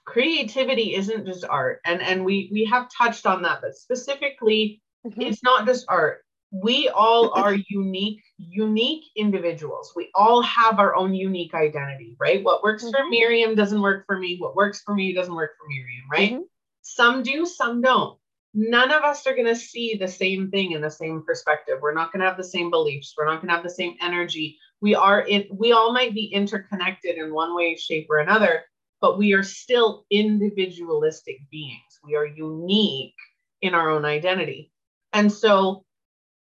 creativity 0.05 0.95
isn't 0.95 1.25
just 1.25 1.45
art 1.49 1.79
and 1.85 2.01
and 2.01 2.23
we 2.23 2.49
we 2.51 2.65
have 2.65 2.87
touched 2.95 3.25
on 3.25 3.41
that 3.41 3.59
but 3.61 3.75
specifically 3.75 4.81
mm-hmm. 5.05 5.21
it's 5.21 5.43
not 5.43 5.65
just 5.65 5.85
art 5.87 6.23
we 6.51 6.89
all 6.89 7.31
are 7.33 7.55
unique 7.69 8.23
unique 8.37 9.05
individuals. 9.15 9.93
We 9.95 10.09
all 10.15 10.41
have 10.41 10.79
our 10.79 10.95
own 10.95 11.13
unique 11.13 11.53
identity 11.53 12.15
right? 12.19 12.43
What 12.43 12.63
works 12.63 12.83
mm-hmm. 12.83 12.91
for 12.91 13.03
Myriam 13.11 13.55
doesn't 13.55 13.81
work 13.81 14.05
for 14.05 14.17
me. 14.17 14.37
What 14.37 14.55
works 14.55 14.81
for 14.81 14.95
me 14.95 15.13
doesn't 15.13 15.33
work 15.35 15.51
for 15.57 15.67
Myriam 15.67 16.09
right? 16.11 16.31
Mm-hmm. 16.33 16.43
some 16.81 17.23
do 17.23 17.45
some 17.45 17.81
don't. 17.81 18.17
None 18.55 18.91
of 18.91 19.03
us 19.03 19.27
are 19.27 19.35
going 19.35 19.45
to 19.45 19.55
see 19.55 19.95
the 19.95 20.07
same 20.07 20.49
thing 20.49 20.71
in 20.71 20.81
the 20.81 20.89
same 20.89 21.23
perspective. 21.23 21.77
We're 21.81 21.93
not 21.93 22.11
going 22.11 22.21
to 22.21 22.27
have 22.27 22.37
the 22.37 22.43
same 22.43 22.71
beliefs. 22.71 23.13
We're 23.15 23.25
not 23.25 23.37
going 23.37 23.49
to 23.49 23.53
have 23.53 23.63
the 23.63 23.69
same 23.69 23.95
energy. 24.01 24.57
We 24.81 24.95
are 24.95 25.21
in 25.21 25.45
we 25.51 25.71
all 25.71 25.93
might 25.93 26.15
be 26.15 26.25
interconnected 26.25 27.17
in 27.17 27.33
one 27.33 27.55
way 27.55 27.75
shape 27.75 28.07
or 28.09 28.19
another 28.19 28.63
but 29.01 29.17
we 29.17 29.33
are 29.33 29.43
still 29.43 30.05
individualistic 30.09 31.37
beings. 31.49 31.99
We 32.03 32.15
are 32.15 32.25
unique 32.25 33.15
in 33.61 33.73
our 33.73 33.89
own 33.89 34.05
identity. 34.05 34.71
And 35.13 35.31
so 35.31 35.85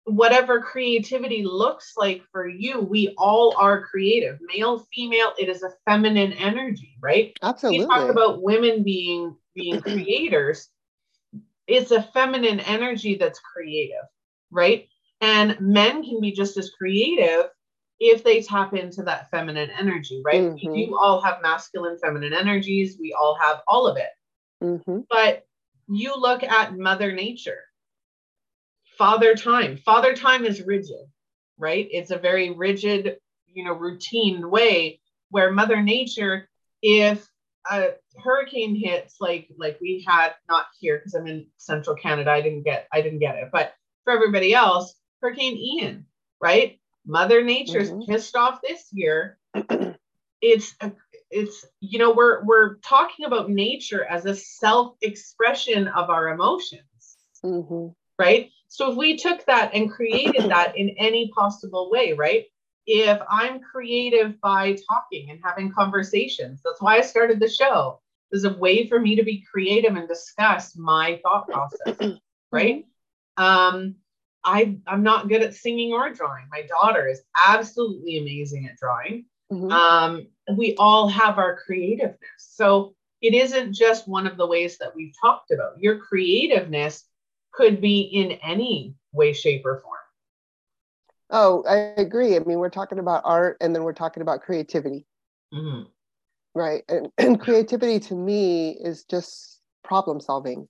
whatever 0.08 0.60
creativity 0.60 1.42
looks 1.44 1.94
like 1.96 2.22
for 2.32 2.48
you, 2.48 2.80
we 2.80 3.14
all 3.18 3.54
are 3.56 3.84
creative. 3.84 4.38
Male, 4.54 4.86
female, 4.92 5.32
it 5.38 5.48
is 5.48 5.62
a 5.62 5.72
feminine 5.84 6.32
energy, 6.32 6.96
right? 7.00 7.36
Absolutely. 7.42 7.80
We 7.80 7.86
talk 7.86 8.10
about 8.10 8.42
women 8.42 8.82
being 8.82 9.36
being 9.54 9.80
creators. 9.82 10.68
It's 11.66 11.90
a 11.90 12.02
feminine 12.02 12.60
energy 12.60 13.16
that's 13.16 13.40
creative, 13.40 14.04
right? 14.50 14.88
And 15.20 15.60
men 15.60 16.02
can 16.02 16.20
be 16.20 16.32
just 16.32 16.56
as 16.56 16.70
creative 16.70 17.46
if 18.00 18.22
they 18.22 18.42
tap 18.42 18.74
into 18.74 19.02
that 19.02 19.30
feminine 19.30 19.70
energy, 19.78 20.22
right? 20.24 20.42
Mm-hmm. 20.42 20.70
We 20.70 20.86
do 20.86 20.96
all 20.98 21.20
have 21.20 21.42
masculine, 21.42 21.98
feminine 21.98 22.32
energies. 22.32 22.96
We 23.00 23.12
all 23.12 23.36
have 23.40 23.60
all 23.66 23.86
of 23.86 23.96
it. 23.96 24.10
Mm-hmm. 24.62 25.00
But 25.10 25.44
you 25.88 26.14
look 26.16 26.42
at 26.42 26.78
Mother 26.78 27.12
Nature, 27.12 27.60
Father 28.98 29.36
Time. 29.36 29.76
Father 29.76 30.14
Time 30.14 30.44
is 30.44 30.60
rigid, 30.60 31.06
right? 31.56 31.88
It's 31.90 32.10
a 32.10 32.18
very 32.18 32.50
rigid, 32.50 33.16
you 33.46 33.64
know, 33.64 33.72
routine 33.72 34.50
way 34.50 35.00
where 35.30 35.52
Mother 35.52 35.80
Nature, 35.80 36.48
if 36.82 37.26
a 37.70 37.90
hurricane 38.22 38.74
hits, 38.74 39.16
like 39.20 39.48
like 39.56 39.78
we 39.80 40.04
had 40.06 40.32
not 40.48 40.66
here 40.80 40.98
because 40.98 41.14
I'm 41.14 41.28
in 41.28 41.46
Central 41.58 41.94
Canada, 41.94 42.30
I 42.30 42.40
didn't 42.40 42.64
get 42.64 42.88
I 42.92 43.00
didn't 43.00 43.20
get 43.20 43.36
it, 43.36 43.50
but 43.52 43.72
for 44.04 44.12
everybody 44.12 44.52
else, 44.52 44.94
Hurricane 45.22 45.56
Ian, 45.56 46.06
right? 46.40 46.80
Mother 47.06 47.42
Nature's 47.42 47.90
mm-hmm. 47.90 48.10
pissed 48.10 48.36
off 48.36 48.60
this 48.62 48.86
year. 48.92 49.38
it's 50.42 50.74
it's 51.30 51.64
you 51.80 51.98
know 52.00 52.12
we're 52.12 52.42
we're 52.44 52.76
talking 52.76 53.26
about 53.26 53.48
nature 53.48 54.04
as 54.04 54.24
a 54.24 54.34
self-expression 54.34 55.88
of 55.88 56.10
our 56.10 56.28
emotions, 56.28 57.16
mm-hmm. 57.44 57.88
right? 58.18 58.50
So 58.68 58.90
if 58.90 58.96
we 58.96 59.16
took 59.16 59.44
that 59.46 59.74
and 59.74 59.90
created 59.90 60.42
that 60.50 60.76
in 60.76 60.90
any 60.90 61.30
possible 61.34 61.90
way, 61.90 62.12
right? 62.12 62.44
If 62.86 63.20
I'm 63.28 63.60
creative 63.60 64.40
by 64.40 64.78
talking 64.90 65.30
and 65.30 65.40
having 65.44 65.72
conversations, 65.72 66.60
that's 66.64 66.80
why 66.80 66.96
I 66.96 67.02
started 67.02 67.40
the 67.40 67.48
show. 67.48 68.00
There's 68.30 68.44
a 68.44 68.54
way 68.54 68.86
for 68.88 68.98
me 68.98 69.16
to 69.16 69.22
be 69.22 69.44
creative 69.50 69.96
and 69.96 70.08
discuss 70.08 70.76
my 70.76 71.20
thought 71.22 71.48
process, 71.48 71.96
right? 72.52 72.84
Mm-hmm. 73.38 73.42
Um, 73.42 73.94
I 74.44 74.78
I'm 74.86 75.02
not 75.02 75.28
good 75.28 75.42
at 75.42 75.54
singing 75.54 75.92
or 75.92 76.10
drawing. 76.10 76.46
My 76.50 76.62
daughter 76.62 77.08
is 77.08 77.22
absolutely 77.46 78.18
amazing 78.18 78.66
at 78.66 78.76
drawing. 78.76 79.26
Mm-hmm. 79.52 79.70
Um, 79.70 80.26
we 80.56 80.74
all 80.78 81.08
have 81.08 81.38
our 81.38 81.56
creativeness. 81.56 82.18
So 82.38 82.94
it 83.20 83.34
isn't 83.34 83.74
just 83.74 84.08
one 84.08 84.26
of 84.26 84.36
the 84.36 84.46
ways 84.46 84.78
that 84.78 84.94
we've 84.94 85.14
talked 85.20 85.50
about. 85.50 85.80
Your 85.80 85.98
creativeness 85.98 87.04
could 87.52 87.80
be 87.80 88.00
in 88.00 88.32
any 88.42 88.94
way, 89.12 89.32
shape, 89.32 89.64
or 89.64 89.80
form. 89.80 89.94
Oh, 91.30 91.64
I 91.68 92.00
agree. 92.00 92.36
I 92.36 92.40
mean, 92.40 92.58
we're 92.58 92.70
talking 92.70 92.98
about 92.98 93.22
art 93.24 93.58
and 93.60 93.74
then 93.74 93.82
we're 93.82 93.92
talking 93.92 94.22
about 94.22 94.42
creativity. 94.42 95.06
Mm-hmm. 95.52 95.82
Right. 96.54 96.82
And, 96.88 97.08
and 97.18 97.40
creativity 97.40 98.00
to 98.00 98.14
me 98.14 98.70
is 98.70 99.04
just 99.04 99.60
problem 99.84 100.20
solving, 100.20 100.68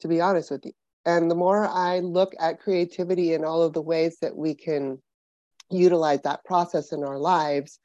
to 0.00 0.08
be 0.08 0.20
honest 0.20 0.50
with 0.50 0.64
you. 0.64 0.72
And 1.06 1.30
the 1.30 1.34
more 1.34 1.66
I 1.66 2.00
look 2.00 2.34
at 2.38 2.60
creativity 2.60 3.32
and 3.32 3.44
all 3.44 3.62
of 3.62 3.72
the 3.72 3.80
ways 3.80 4.18
that 4.20 4.36
we 4.36 4.54
can 4.54 5.00
utilize 5.70 6.20
that 6.22 6.44
process 6.44 6.92
in 6.92 7.02
our 7.02 7.18
lives, 7.18 7.78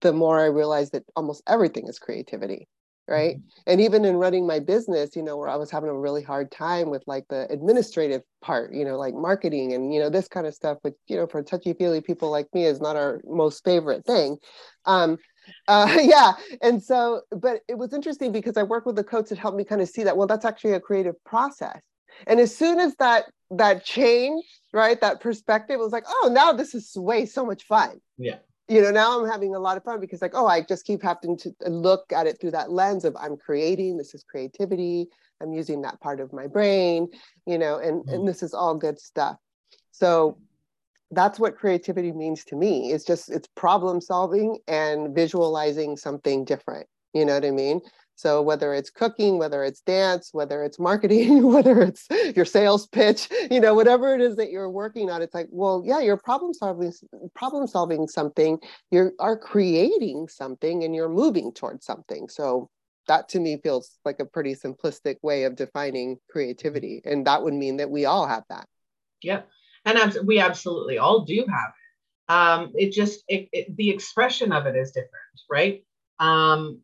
the 0.00 0.12
more 0.12 0.40
I 0.40 0.46
realize 0.46 0.90
that 0.90 1.04
almost 1.14 1.42
everything 1.46 1.86
is 1.86 1.98
creativity. 1.98 2.66
Right. 3.08 3.36
Mm-hmm. 3.36 3.70
And 3.70 3.80
even 3.80 4.04
in 4.04 4.16
running 4.16 4.46
my 4.46 4.58
business, 4.58 5.14
you 5.14 5.22
know, 5.22 5.36
where 5.36 5.48
I 5.48 5.54
was 5.54 5.70
having 5.70 5.90
a 5.90 5.94
really 5.94 6.22
hard 6.22 6.50
time 6.50 6.90
with 6.90 7.04
like 7.06 7.24
the 7.28 7.46
administrative 7.50 8.22
part, 8.42 8.74
you 8.74 8.84
know, 8.84 8.98
like 8.98 9.14
marketing 9.14 9.74
and, 9.74 9.94
you 9.94 10.00
know, 10.00 10.10
this 10.10 10.26
kind 10.26 10.44
of 10.44 10.54
stuff, 10.54 10.78
which, 10.82 10.94
you 11.06 11.16
know, 11.16 11.26
for 11.28 11.40
touchy 11.42 11.72
feely 11.72 12.00
people 12.00 12.30
like 12.30 12.48
me 12.52 12.64
is 12.64 12.80
not 12.80 12.96
our 12.96 13.20
most 13.24 13.64
favorite 13.64 14.04
thing. 14.04 14.38
Um, 14.86 15.18
uh, 15.68 15.98
yeah. 16.00 16.32
And 16.62 16.82
so, 16.82 17.22
but 17.30 17.60
it 17.68 17.78
was 17.78 17.92
interesting 17.92 18.32
because 18.32 18.56
I 18.56 18.64
worked 18.64 18.86
with 18.86 18.96
the 18.96 19.04
coach 19.04 19.28
that 19.28 19.38
helped 19.38 19.56
me 19.56 19.64
kind 19.64 19.80
of 19.80 19.88
see 19.88 20.02
that, 20.02 20.16
well, 20.16 20.26
that's 20.26 20.44
actually 20.44 20.72
a 20.72 20.80
creative 20.80 21.22
process 21.24 21.80
and 22.26 22.40
as 22.40 22.56
soon 22.56 22.80
as 22.80 22.94
that 22.96 23.24
that 23.50 23.84
changed 23.84 24.46
right 24.72 25.00
that 25.00 25.20
perspective 25.20 25.78
was 25.78 25.92
like 25.92 26.04
oh 26.08 26.30
now 26.32 26.52
this 26.52 26.74
is 26.74 26.92
way 26.96 27.26
so 27.26 27.44
much 27.44 27.64
fun 27.64 28.00
yeah 28.18 28.36
you 28.68 28.82
know 28.82 28.90
now 28.90 29.20
i'm 29.20 29.28
having 29.28 29.54
a 29.54 29.58
lot 29.58 29.76
of 29.76 29.84
fun 29.84 30.00
because 30.00 30.22
like 30.22 30.34
oh 30.34 30.46
i 30.46 30.60
just 30.60 30.84
keep 30.84 31.02
having 31.02 31.36
to 31.36 31.54
look 31.66 32.12
at 32.12 32.26
it 32.26 32.40
through 32.40 32.50
that 32.50 32.70
lens 32.70 33.04
of 33.04 33.16
i'm 33.20 33.36
creating 33.36 33.96
this 33.96 34.14
is 34.14 34.24
creativity 34.24 35.06
i'm 35.40 35.52
using 35.52 35.82
that 35.82 36.00
part 36.00 36.20
of 36.20 36.32
my 36.32 36.46
brain 36.46 37.08
you 37.46 37.58
know 37.58 37.78
and 37.78 38.02
mm-hmm. 38.02 38.14
and 38.14 38.28
this 38.28 38.42
is 38.42 38.54
all 38.54 38.74
good 38.74 38.98
stuff. 38.98 39.36
So 39.92 40.38
that's 41.12 41.38
what 41.38 41.56
creativity 41.56 42.12
means 42.12 42.44
to 42.46 42.56
me. 42.56 42.92
It's 42.92 43.04
just 43.04 43.30
it's 43.30 43.48
problem 43.54 44.00
solving 44.00 44.58
and 44.66 45.14
visualizing 45.14 45.96
something 45.96 46.44
different 46.44 46.86
you 47.16 47.24
know 47.24 47.34
what 47.34 47.44
i 47.44 47.50
mean 47.50 47.80
so 48.16 48.40
whether 48.40 48.72
it's 48.72 48.88
cooking, 48.88 49.38
whether 49.38 49.62
it's 49.62 49.82
dance, 49.82 50.30
whether 50.32 50.64
it's 50.64 50.78
marketing, 50.78 51.46
whether 51.52 51.82
it's 51.82 52.06
your 52.34 52.46
sales 52.46 52.86
pitch, 52.86 53.28
you 53.50 53.60
know, 53.60 53.74
whatever 53.74 54.14
it 54.14 54.22
is 54.22 54.36
that 54.36 54.50
you're 54.50 54.70
working 54.70 55.10
on, 55.10 55.20
it's 55.20 55.34
like, 55.34 55.48
well, 55.50 55.82
yeah, 55.84 56.00
you're 56.00 56.16
problem 56.16 56.54
solving 56.54 56.92
problem 57.34 57.66
solving 57.66 58.08
something, 58.08 58.58
you 58.90 59.12
are 59.20 59.36
creating 59.36 60.28
something 60.28 60.82
and 60.82 60.94
you're 60.94 61.10
moving 61.10 61.52
towards 61.52 61.84
something. 61.84 62.28
So 62.28 62.70
that 63.06 63.28
to 63.30 63.40
me 63.40 63.58
feels 63.62 63.98
like 64.04 64.18
a 64.18 64.24
pretty 64.24 64.54
simplistic 64.54 65.16
way 65.22 65.44
of 65.44 65.54
defining 65.54 66.18
creativity. 66.30 67.02
And 67.04 67.26
that 67.26 67.42
would 67.42 67.54
mean 67.54 67.76
that 67.76 67.90
we 67.90 68.06
all 68.06 68.26
have 68.26 68.44
that. 68.48 68.66
Yep. 69.22 69.48
And 69.84 70.16
we 70.24 70.40
absolutely 70.40 70.98
all 70.98 71.24
do 71.24 71.44
have 71.48 71.68
it. 71.68 72.32
Um, 72.32 72.72
it 72.74 72.92
just, 72.92 73.22
it, 73.28 73.48
it, 73.52 73.76
the 73.76 73.90
expression 73.90 74.52
of 74.52 74.66
it 74.66 74.74
is 74.74 74.90
different, 74.90 75.12
right? 75.48 75.84
Um, 76.18 76.80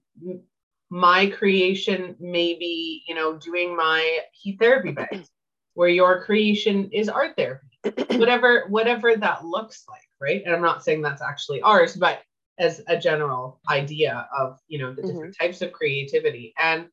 my 0.93 1.25
creation 1.25 2.15
may 2.21 2.53
be, 2.53 3.03
you 3.09 3.15
know, 3.15 3.35
doing 3.39 3.75
my 3.75 4.19
heat 4.33 4.59
therapy 4.61 4.93
bags, 4.93 5.31
where 5.73 5.89
your 5.89 6.23
creation 6.23 6.91
is 6.93 7.09
art 7.09 7.35
therapy, 7.35 7.67
whatever, 8.19 8.67
whatever 8.69 9.17
that 9.17 9.43
looks 9.43 9.85
like, 9.89 10.03
right? 10.21 10.43
And 10.45 10.55
I'm 10.55 10.61
not 10.61 10.85
saying 10.85 11.01
that's 11.01 11.23
actually 11.23 11.63
ours, 11.63 11.97
but 11.97 12.21
as 12.59 12.83
a 12.89 12.99
general 12.99 13.59
idea 13.71 14.29
of, 14.39 14.59
you 14.69 14.79
know, 14.79 14.93
the 14.93 15.01
different 15.01 15.35
mm-hmm. 15.35 15.47
types 15.47 15.63
of 15.63 15.73
creativity. 15.73 16.53
And 16.63 16.89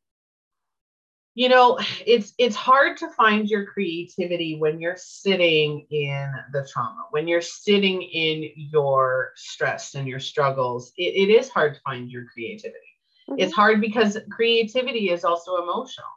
you 1.35 1.47
know 1.47 1.79
it's 2.05 2.33
it's 2.37 2.55
hard 2.55 2.97
to 2.97 3.09
find 3.11 3.47
your 3.47 3.65
creativity 3.65 4.57
when 4.57 4.81
you're 4.81 4.97
sitting 4.97 5.85
in 5.91 6.33
the 6.53 6.67
trauma 6.73 7.03
when 7.11 7.27
you're 7.27 7.39
sitting 7.39 8.01
in 8.01 8.49
your 8.55 9.31
stress 9.35 9.93
and 9.93 10.07
your 10.07 10.19
struggles 10.19 10.91
it, 10.97 11.29
it 11.29 11.31
is 11.31 11.47
hard 11.47 11.75
to 11.75 11.81
find 11.81 12.09
your 12.09 12.25
creativity 12.33 12.88
Mm-hmm. 13.29 13.39
It's 13.39 13.53
hard 13.53 13.81
because 13.81 14.17
creativity 14.31 15.09
is 15.11 15.23
also 15.23 15.61
emotional. 15.61 16.07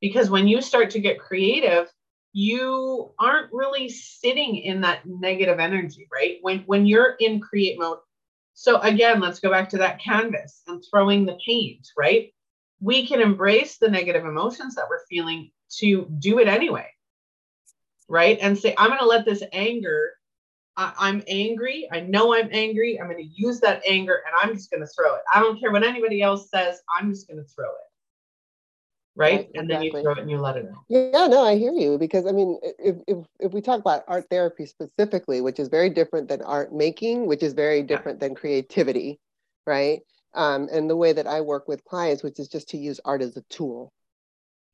Because 0.00 0.30
when 0.30 0.46
you 0.48 0.60
start 0.60 0.90
to 0.90 1.00
get 1.00 1.20
creative, 1.20 1.92
you 2.32 3.10
aren't 3.18 3.52
really 3.52 3.88
sitting 3.88 4.56
in 4.56 4.80
that 4.82 5.06
negative 5.06 5.58
energy, 5.58 6.06
right? 6.12 6.38
When 6.42 6.60
when 6.60 6.86
you're 6.86 7.16
in 7.20 7.40
create 7.40 7.78
mode. 7.78 7.98
So 8.54 8.80
again, 8.80 9.20
let's 9.20 9.40
go 9.40 9.50
back 9.50 9.68
to 9.70 9.78
that 9.78 10.00
canvas 10.00 10.62
and 10.66 10.84
throwing 10.90 11.24
the 11.24 11.38
paint, 11.44 11.88
right? 11.96 12.32
We 12.80 13.06
can 13.06 13.20
embrace 13.20 13.78
the 13.78 13.88
negative 13.88 14.24
emotions 14.24 14.74
that 14.74 14.86
we're 14.88 15.06
feeling 15.08 15.50
to 15.78 16.06
do 16.18 16.38
it 16.38 16.48
anyway. 16.48 16.86
Right? 18.08 18.38
And 18.40 18.58
say, 18.58 18.74
I'm 18.78 18.88
going 18.88 19.00
to 19.00 19.06
let 19.06 19.24
this 19.24 19.42
anger 19.52 20.12
I, 20.78 21.08
am 21.08 21.22
angry. 21.26 21.88
I 21.92 22.00
know 22.00 22.34
I'm 22.34 22.48
angry. 22.52 23.00
I'm 23.00 23.08
going 23.08 23.18
to 23.18 23.34
use 23.34 23.58
that 23.60 23.82
anger 23.86 24.22
and 24.24 24.34
I'm 24.40 24.56
just 24.56 24.70
going 24.70 24.80
to 24.80 24.86
throw 24.86 25.16
it. 25.16 25.22
I 25.32 25.40
don't 25.40 25.58
care 25.58 25.72
what 25.72 25.82
anybody 25.82 26.22
else 26.22 26.50
says. 26.50 26.80
I'm 26.96 27.10
just 27.10 27.26
going 27.26 27.42
to 27.42 27.48
throw 27.48 27.66
it. 27.66 27.72
Right? 29.16 29.32
right 29.32 29.50
and 29.56 29.64
exactly. 29.64 29.74
then 29.74 29.82
you 29.82 30.02
throw 30.02 30.12
it 30.12 30.18
and 30.18 30.30
you 30.30 30.38
let 30.38 30.56
it 30.56 30.66
out. 30.66 30.84
Yeah, 30.88 31.26
no, 31.26 31.42
I 31.42 31.56
hear 31.56 31.72
you 31.72 31.98
because 31.98 32.26
I 32.26 32.30
mean, 32.30 32.60
if, 32.78 32.96
if, 33.08 33.18
if 33.40 33.52
we 33.52 33.60
talk 33.60 33.80
about 33.80 34.04
art 34.06 34.26
therapy 34.30 34.66
specifically, 34.66 35.40
which 35.40 35.58
is 35.58 35.66
very 35.66 35.90
different 35.90 36.28
than 36.28 36.42
art 36.42 36.72
making, 36.72 37.26
which 37.26 37.42
is 37.42 37.54
very 37.54 37.82
different 37.82 38.22
yeah. 38.22 38.28
than 38.28 38.36
creativity, 38.36 39.18
right? 39.66 40.02
Um, 40.34 40.68
and 40.70 40.88
the 40.88 40.96
way 40.96 41.12
that 41.12 41.26
I 41.26 41.40
work 41.40 41.66
with 41.66 41.84
clients, 41.84 42.22
which 42.22 42.38
is 42.38 42.46
just 42.46 42.68
to 42.68 42.78
use 42.78 43.00
art 43.04 43.22
as 43.22 43.36
a 43.36 43.42
tool. 43.50 43.92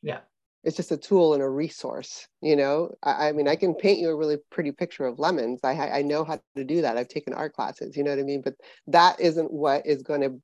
Yeah 0.03 0.19
it's 0.65 0.77
just 0.77 0.93
a 0.93 0.97
tool 0.97 1.35
and 1.35 1.43
a 1.43 1.49
resource 1.49 2.27
you 2.41 2.57
know? 2.57 2.91
I, 3.03 3.29
I, 3.29 3.33
mean 3.33 3.49
i 3.49 3.57
can 3.57 3.75
paint 3.75 3.99
you 3.99 4.11
a 4.11 4.17
really 4.17 4.39
pretty 4.51 4.73
picture 4.73 5.07
of 5.07 5.19
lemons. 5.19 5.61
I 5.63 5.73
i 5.73 6.03
know 6.03 6.25
how 6.25 6.39
to 6.57 6.65
do 6.65 6.83
that. 6.83 6.97
I've 6.97 7.09
taken 7.09 7.33
art 7.33 7.55
classes 7.55 7.97
you 7.97 8.03
know 8.03 8.11
what 8.11 8.19
i 8.19 8.23
mean? 8.23 8.43
But 8.43 8.55
that 8.89 9.21
isn't 9.21 9.53
what 9.53 9.87
is 9.87 10.03
going 10.03 10.23
to 10.23 10.41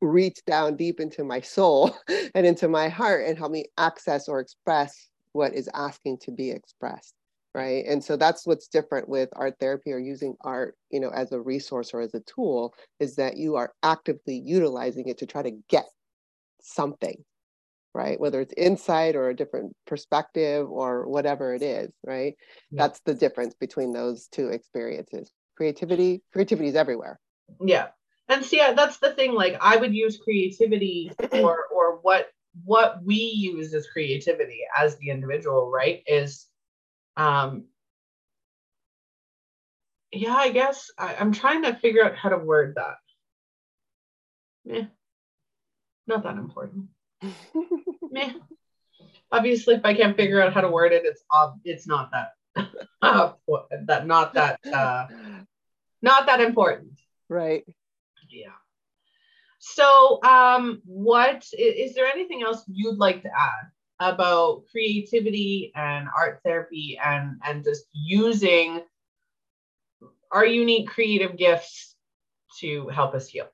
reach 0.00 0.44
down 0.46 0.76
deep 0.76 1.00
into 1.00 1.24
my 1.24 1.40
soul 1.40 1.96
and 2.34 2.46
into 2.46 2.68
my 2.68 2.88
heart 2.88 3.26
and 3.26 3.36
help 3.36 3.50
me 3.52 3.64
access 3.76 4.28
or 4.28 4.40
express 4.40 5.08
what 5.32 5.54
is 5.54 5.68
asking 5.74 6.18
to 6.18 6.30
be 6.30 6.50
expressed 6.50 7.14
right? 7.54 7.86
And 7.86 8.04
so 8.04 8.16
that's 8.16 8.46
what's 8.46 8.68
different 8.68 9.08
with 9.08 9.30
art 9.32 9.54
therapy 9.58 9.90
or 9.90 9.98
using 9.98 10.36
art 10.42 10.76
you 10.90 11.00
know 11.00 11.10
as 11.10 11.32
a 11.32 11.40
resource 11.40 11.92
or 11.92 12.00
as 12.00 12.14
a 12.14 12.20
tool 12.20 12.74
is 13.00 13.16
that 13.16 13.36
you 13.36 13.56
are 13.56 13.72
actively 13.82 14.38
utilizing 14.44 15.08
it 15.08 15.18
to 15.18 15.26
try 15.26 15.42
to 15.42 15.58
get 15.68 15.86
something 16.60 17.24
right? 17.94 18.20
Whether 18.20 18.40
it's 18.40 18.54
insight 18.56 19.16
or 19.16 19.28
a 19.28 19.36
different 19.36 19.74
perspective 19.86 20.70
or 20.70 21.08
whatever 21.08 21.54
it 21.54 21.62
is, 21.62 21.92
right? 22.04 22.34
Yeah. 22.70 22.82
That's 22.82 23.00
the 23.00 23.14
difference 23.14 23.54
between 23.54 23.92
those 23.92 24.28
two 24.28 24.48
experiences. 24.48 25.30
Creativity, 25.56 26.22
creativity 26.32 26.68
is 26.68 26.76
everywhere. 26.76 27.18
Yeah. 27.64 27.88
And 28.28 28.44
see, 28.44 28.58
that's 28.58 28.98
the 28.98 29.12
thing. 29.12 29.34
Like 29.34 29.56
I 29.60 29.76
would 29.76 29.94
use 29.94 30.18
creativity 30.18 31.10
or 31.32 31.64
or 31.74 31.98
what 32.02 32.28
what 32.64 33.02
we 33.04 33.16
use 33.16 33.72
as 33.74 33.86
creativity 33.86 34.60
as 34.76 34.96
the 34.96 35.10
individual, 35.10 35.70
right? 35.70 36.02
Is 36.06 36.46
um 37.16 37.64
yeah, 40.12 40.34
I 40.34 40.50
guess 40.50 40.90
I, 40.98 41.14
am 41.14 41.32
trying 41.32 41.62
to 41.64 41.74
figure 41.74 42.04
out 42.04 42.16
how 42.16 42.30
to 42.30 42.38
word 42.38 42.76
that. 42.76 42.96
Yeah, 44.64 44.86
not 46.06 46.22
that 46.24 46.36
important. 46.36 46.88
Meh. 48.10 48.32
Obviously, 49.30 49.74
if 49.74 49.84
I 49.84 49.94
can't 49.94 50.16
figure 50.16 50.40
out 50.40 50.52
how 50.52 50.60
to 50.60 50.70
word 50.70 50.92
it, 50.92 51.04
it's 51.04 51.22
ob- 51.34 51.60
it's 51.64 51.86
not 51.86 52.10
that 52.12 52.32
uh, 53.02 53.32
that 53.86 54.06
not 54.06 54.34
that 54.34 54.58
uh, 54.72 55.06
not 56.02 56.26
that 56.26 56.40
important. 56.40 56.98
Right. 57.28 57.64
Yeah. 58.30 58.48
So, 59.58 60.22
um, 60.22 60.80
what 60.84 61.44
is 61.52 61.94
there 61.94 62.06
anything 62.06 62.42
else 62.42 62.62
you'd 62.68 62.98
like 62.98 63.22
to 63.22 63.28
add 63.28 63.70
about 64.00 64.62
creativity 64.70 65.72
and 65.74 66.08
art 66.16 66.40
therapy 66.44 66.98
and 67.04 67.40
and 67.44 67.64
just 67.64 67.86
using 67.92 68.80
our 70.30 70.46
unique 70.46 70.88
creative 70.88 71.36
gifts 71.36 71.96
to 72.60 72.88
help 72.88 73.14
us 73.14 73.28
heal? 73.28 73.48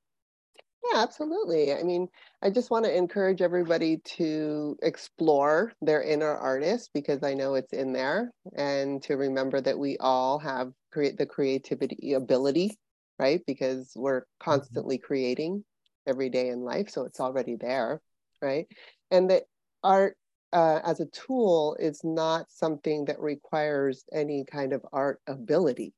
Yeah, 0.93 1.03
absolutely. 1.03 1.73
I 1.73 1.83
mean, 1.83 2.09
I 2.43 2.51
just 2.51 2.71
want 2.71 2.85
to 2.85 2.95
encourage 2.97 3.41
everybody 3.41 3.99
to 4.17 4.77
explore 4.83 5.73
their 5.81 6.03
inner 6.03 6.35
artist 6.37 6.91
because 6.93 7.23
I 7.23 7.35
know 7.35 7.55
it's 7.55 7.73
in 7.73 7.93
there 7.93 8.33
and 8.57 9.03
to 9.05 9.17
remember 9.17 9.61
that 9.63 9.79
we 9.79 9.97
all 9.99 10.39
have 10.41 10.73
create 10.93 11.17
the 11.17 11.27
creativity 11.27 12.13
ability, 12.13 12.79
right? 13.19 13.41
Because 13.47 13.93
we're 13.97 14.21
mm-hmm. 14.21 14.51
constantly 14.51 14.99
creating 14.99 15.65
every 16.07 16.29
day 16.29 16.49
in 16.49 16.61
life, 16.61 16.91
so 16.91 17.05
it's 17.05 17.21
already 17.21 17.57
there, 17.57 18.01
right? 18.43 18.67
And 19.11 19.31
that 19.31 19.45
art 19.83 20.17
uh, 20.53 20.81
as 20.85 21.01
a 21.01 21.07
tool 21.07 21.77
is 21.81 22.03
not 22.05 22.51
something 22.51 23.07
that 23.07 23.21
requires 23.21 24.05
any 24.13 24.45
kind 24.45 24.73
of 24.75 24.85
art 24.93 25.21
ability 25.27 25.95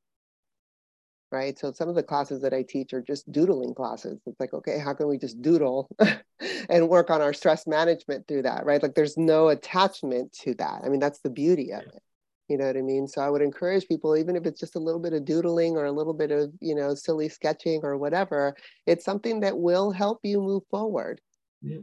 right? 1.31 1.57
So 1.57 1.71
some 1.71 1.89
of 1.89 1.95
the 1.95 2.03
classes 2.03 2.41
that 2.41 2.53
I 2.53 2.63
teach 2.63 2.93
are 2.93 3.01
just 3.01 3.31
doodling 3.31 3.73
classes. 3.73 4.19
It's 4.25 4.39
like, 4.39 4.53
okay, 4.53 4.79
how 4.79 4.93
can 4.93 5.07
we 5.07 5.17
just 5.17 5.41
doodle 5.41 5.89
and 6.69 6.89
work 6.89 7.09
on 7.09 7.21
our 7.21 7.33
stress 7.33 7.67
management 7.67 8.27
through 8.27 8.43
that, 8.43 8.65
right? 8.65 8.81
Like 8.81 8.95
there's 8.95 9.17
no 9.17 9.49
attachment 9.49 10.33
to 10.43 10.53
that. 10.55 10.81
I 10.85 10.89
mean, 10.89 10.99
that's 10.99 11.19
the 11.19 11.29
beauty 11.29 11.71
of 11.71 11.81
it. 11.81 12.01
You 12.47 12.57
know 12.57 12.65
what 12.65 12.77
I 12.77 12.81
mean? 12.81 13.07
So 13.07 13.21
I 13.21 13.29
would 13.29 13.41
encourage 13.41 13.87
people, 13.87 14.15
even 14.15 14.37
if 14.37 14.45
it's 14.45 14.59
just 14.59 14.77
a 14.77 14.79
little 14.79 15.01
bit 15.01 15.11
of 15.11 15.25
doodling 15.25 15.75
or 15.75 15.85
a 15.85 15.91
little 15.91 16.13
bit 16.13 16.31
of, 16.31 16.51
you 16.61 16.75
know, 16.75 16.95
silly 16.95 17.27
sketching 17.27 17.81
or 17.83 17.97
whatever, 17.97 18.55
it's 18.85 19.03
something 19.03 19.41
that 19.41 19.57
will 19.57 19.91
help 19.91 20.19
you 20.23 20.39
move 20.39 20.63
forward. 20.71 21.19
Yeah. 21.61 21.79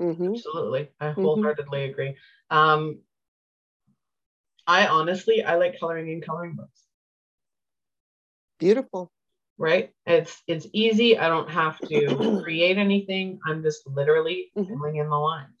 Mm-hmm. 0.00 0.34
Absolutely. 0.34 0.88
I 0.98 1.08
mm-hmm. 1.08 1.22
wholeheartedly 1.22 1.80
mm-hmm. 1.80 1.90
agree. 1.90 2.16
Um, 2.50 3.00
I 4.66 4.86
honestly, 4.86 5.44
I 5.44 5.56
like 5.56 5.78
coloring 5.78 6.10
in 6.10 6.22
coloring 6.22 6.54
books. 6.54 6.87
Beautiful. 8.58 9.10
Right? 9.56 9.90
It's 10.06 10.42
it's 10.46 10.66
easy. 10.72 11.18
I 11.18 11.28
don't 11.28 11.50
have 11.50 11.78
to 11.80 12.40
create 12.44 12.78
anything. 12.78 13.40
I'm 13.46 13.62
just 13.62 13.86
literally 13.86 14.50
mm-hmm. 14.56 14.68
filling 14.68 14.96
in 14.96 15.08
the 15.08 15.16
lines. 15.16 15.58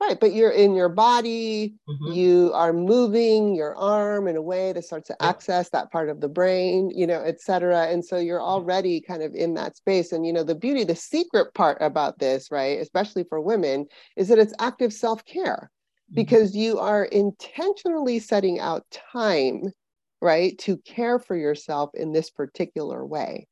Right, 0.00 0.18
but 0.18 0.32
you're 0.32 0.50
in 0.50 0.74
your 0.74 0.88
body, 0.88 1.74
mm-hmm. 1.88 2.12
you 2.12 2.52
are 2.54 2.72
moving 2.72 3.54
your 3.54 3.76
arm 3.76 4.28
in 4.28 4.36
a 4.36 4.42
way 4.42 4.72
that 4.72 4.84
starts 4.84 5.08
to 5.08 5.16
yeah. 5.20 5.28
access 5.28 5.68
that 5.70 5.90
part 5.90 6.08
of 6.08 6.20
the 6.20 6.28
brain, 6.28 6.90
you 6.94 7.06
know, 7.06 7.22
et 7.22 7.40
cetera. 7.40 7.86
And 7.86 8.04
so 8.04 8.16
you're 8.16 8.42
already 8.42 9.00
kind 9.00 9.22
of 9.22 9.34
in 9.34 9.54
that 9.54 9.76
space. 9.76 10.12
And, 10.12 10.26
you 10.26 10.32
know, 10.32 10.44
the 10.44 10.54
beauty, 10.54 10.84
the 10.84 10.94
secret 10.94 11.52
part 11.54 11.78
about 11.80 12.18
this, 12.18 12.50
right, 12.50 12.80
especially 12.80 13.24
for 13.24 13.40
women, 13.40 13.86
is 14.16 14.28
that 14.28 14.38
it's 14.38 14.54
active 14.58 14.92
self 14.92 15.24
care 15.24 15.70
mm-hmm. 15.70 16.14
because 16.14 16.56
you 16.56 16.78
are 16.78 17.04
intentionally 17.04 18.18
setting 18.18 18.60
out 18.60 18.84
time 18.90 19.72
right 20.20 20.58
to 20.58 20.76
care 20.78 21.18
for 21.18 21.36
yourself 21.36 21.90
in 21.94 22.12
this 22.12 22.30
particular 22.30 23.04
way. 23.04 23.46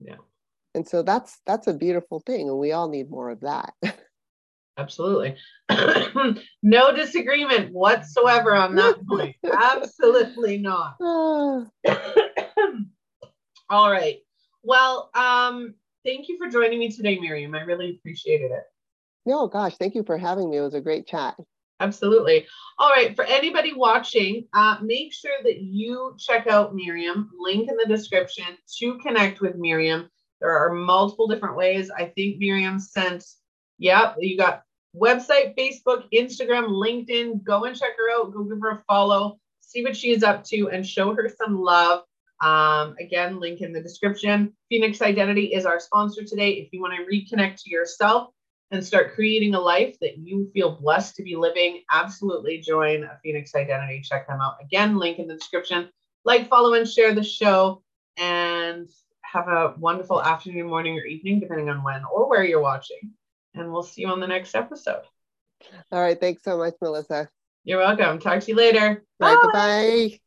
Yeah. 0.00 0.16
And 0.74 0.86
so 0.86 1.02
that's 1.02 1.40
that's 1.46 1.66
a 1.66 1.74
beautiful 1.74 2.20
thing 2.20 2.48
and 2.48 2.58
we 2.58 2.72
all 2.72 2.88
need 2.88 3.10
more 3.10 3.30
of 3.30 3.40
that. 3.40 3.72
Absolutely. 4.78 5.36
No 6.62 6.96
disagreement 6.96 7.72
whatsoever 7.72 8.54
on 8.54 8.74
that 8.76 9.06
point. 9.06 9.36
Absolutely 9.44 10.58
not. 10.58 10.94
All 11.00 11.70
right. 13.90 14.18
Well 14.62 15.10
um 15.14 15.74
thank 16.04 16.28
you 16.28 16.38
for 16.38 16.48
joining 16.48 16.80
me 16.80 16.90
today 16.90 17.18
Myriam. 17.18 17.56
I 17.56 17.62
really 17.62 17.90
appreciated 17.90 18.50
it. 18.50 18.64
No 19.26 19.46
gosh 19.46 19.76
thank 19.76 19.94
you 19.94 20.02
for 20.02 20.18
having 20.18 20.50
me. 20.50 20.56
It 20.56 20.62
was 20.62 20.74
a 20.74 20.80
great 20.80 21.06
chat 21.06 21.36
Absolutely. 21.84 22.46
All 22.78 22.88
right. 22.88 23.14
For 23.14 23.24
anybody 23.24 23.74
watching, 23.74 24.46
uh, 24.54 24.78
make 24.82 25.12
sure 25.12 25.36
that 25.42 25.60
you 25.60 26.16
check 26.18 26.46
out 26.46 26.74
Myriam. 26.74 27.28
Link 27.38 27.68
in 27.68 27.76
the 27.76 27.84
description 27.86 28.46
to 28.78 28.98
connect 28.98 29.42
with 29.42 29.56
Myriam. 29.56 30.08
There 30.40 30.56
are 30.56 30.72
multiple 30.72 31.28
different 31.28 31.56
ways. 31.56 31.90
I 31.90 32.06
think 32.06 32.40
Myriam 32.40 32.80
sent, 32.80 33.24
yep, 33.78 34.16
you 34.18 34.38
got 34.38 34.62
website, 34.96 35.54
Facebook, 35.58 36.04
Instagram, 36.14 36.68
LinkedIn. 36.68 37.44
Go 37.44 37.64
and 37.64 37.78
check 37.78 37.92
her 37.98 38.18
out. 38.18 38.32
Go 38.32 38.44
give 38.44 38.60
her 38.62 38.70
a 38.70 38.84
follow. 38.88 39.38
See 39.60 39.84
what 39.84 39.96
she 39.96 40.10
is 40.12 40.22
up 40.22 40.42
to 40.44 40.70
and 40.70 40.86
show 40.86 41.14
her 41.14 41.30
some 41.36 41.60
love. 41.60 42.04
Um, 42.42 42.96
again, 42.98 43.40
link 43.40 43.60
in 43.60 43.74
the 43.74 43.82
description. 43.82 44.54
Phoenix 44.70 45.02
Identity 45.02 45.52
is 45.52 45.66
our 45.66 45.80
sponsor 45.80 46.24
today. 46.24 46.52
If 46.52 46.72
you 46.72 46.80
want 46.80 46.94
to 46.94 47.04
reconnect 47.04 47.62
to 47.62 47.70
yourself, 47.70 48.33
and 48.74 48.84
start 48.84 49.14
creating 49.14 49.54
a 49.54 49.60
life 49.60 49.96
that 50.00 50.18
you 50.18 50.50
feel 50.52 50.72
blessed 50.72 51.16
to 51.16 51.22
be 51.22 51.36
living, 51.36 51.82
absolutely 51.92 52.58
join 52.58 53.04
a 53.04 53.18
Phoenix 53.22 53.54
Identity. 53.54 54.00
Check 54.00 54.26
them 54.26 54.40
out. 54.40 54.56
Again, 54.62 54.98
link 54.98 55.18
in 55.18 55.26
the 55.26 55.34
description. 55.34 55.88
Like, 56.24 56.48
follow, 56.48 56.74
and 56.74 56.88
share 56.88 57.14
the 57.14 57.22
show. 57.22 57.82
And 58.16 58.88
have 59.22 59.48
a 59.48 59.74
wonderful 59.78 60.22
afternoon, 60.22 60.66
morning, 60.66 60.98
or 60.98 61.04
evening, 61.04 61.40
depending 61.40 61.68
on 61.68 61.82
when 61.82 62.02
or 62.04 62.28
where 62.28 62.44
you're 62.44 62.60
watching. 62.60 63.10
And 63.54 63.72
we'll 63.72 63.82
see 63.82 64.02
you 64.02 64.08
on 64.08 64.20
the 64.20 64.26
next 64.26 64.54
episode. 64.54 65.02
All 65.90 66.00
right. 66.00 66.18
Thanks 66.18 66.42
so 66.42 66.56
much, 66.56 66.74
Melissa. 66.80 67.28
You're 67.64 67.80
welcome. 67.80 68.18
Talk 68.18 68.40
to 68.40 68.50
you 68.50 68.56
later. 68.56 69.04
Bye. 69.18 69.36
Bye. 69.52 70.20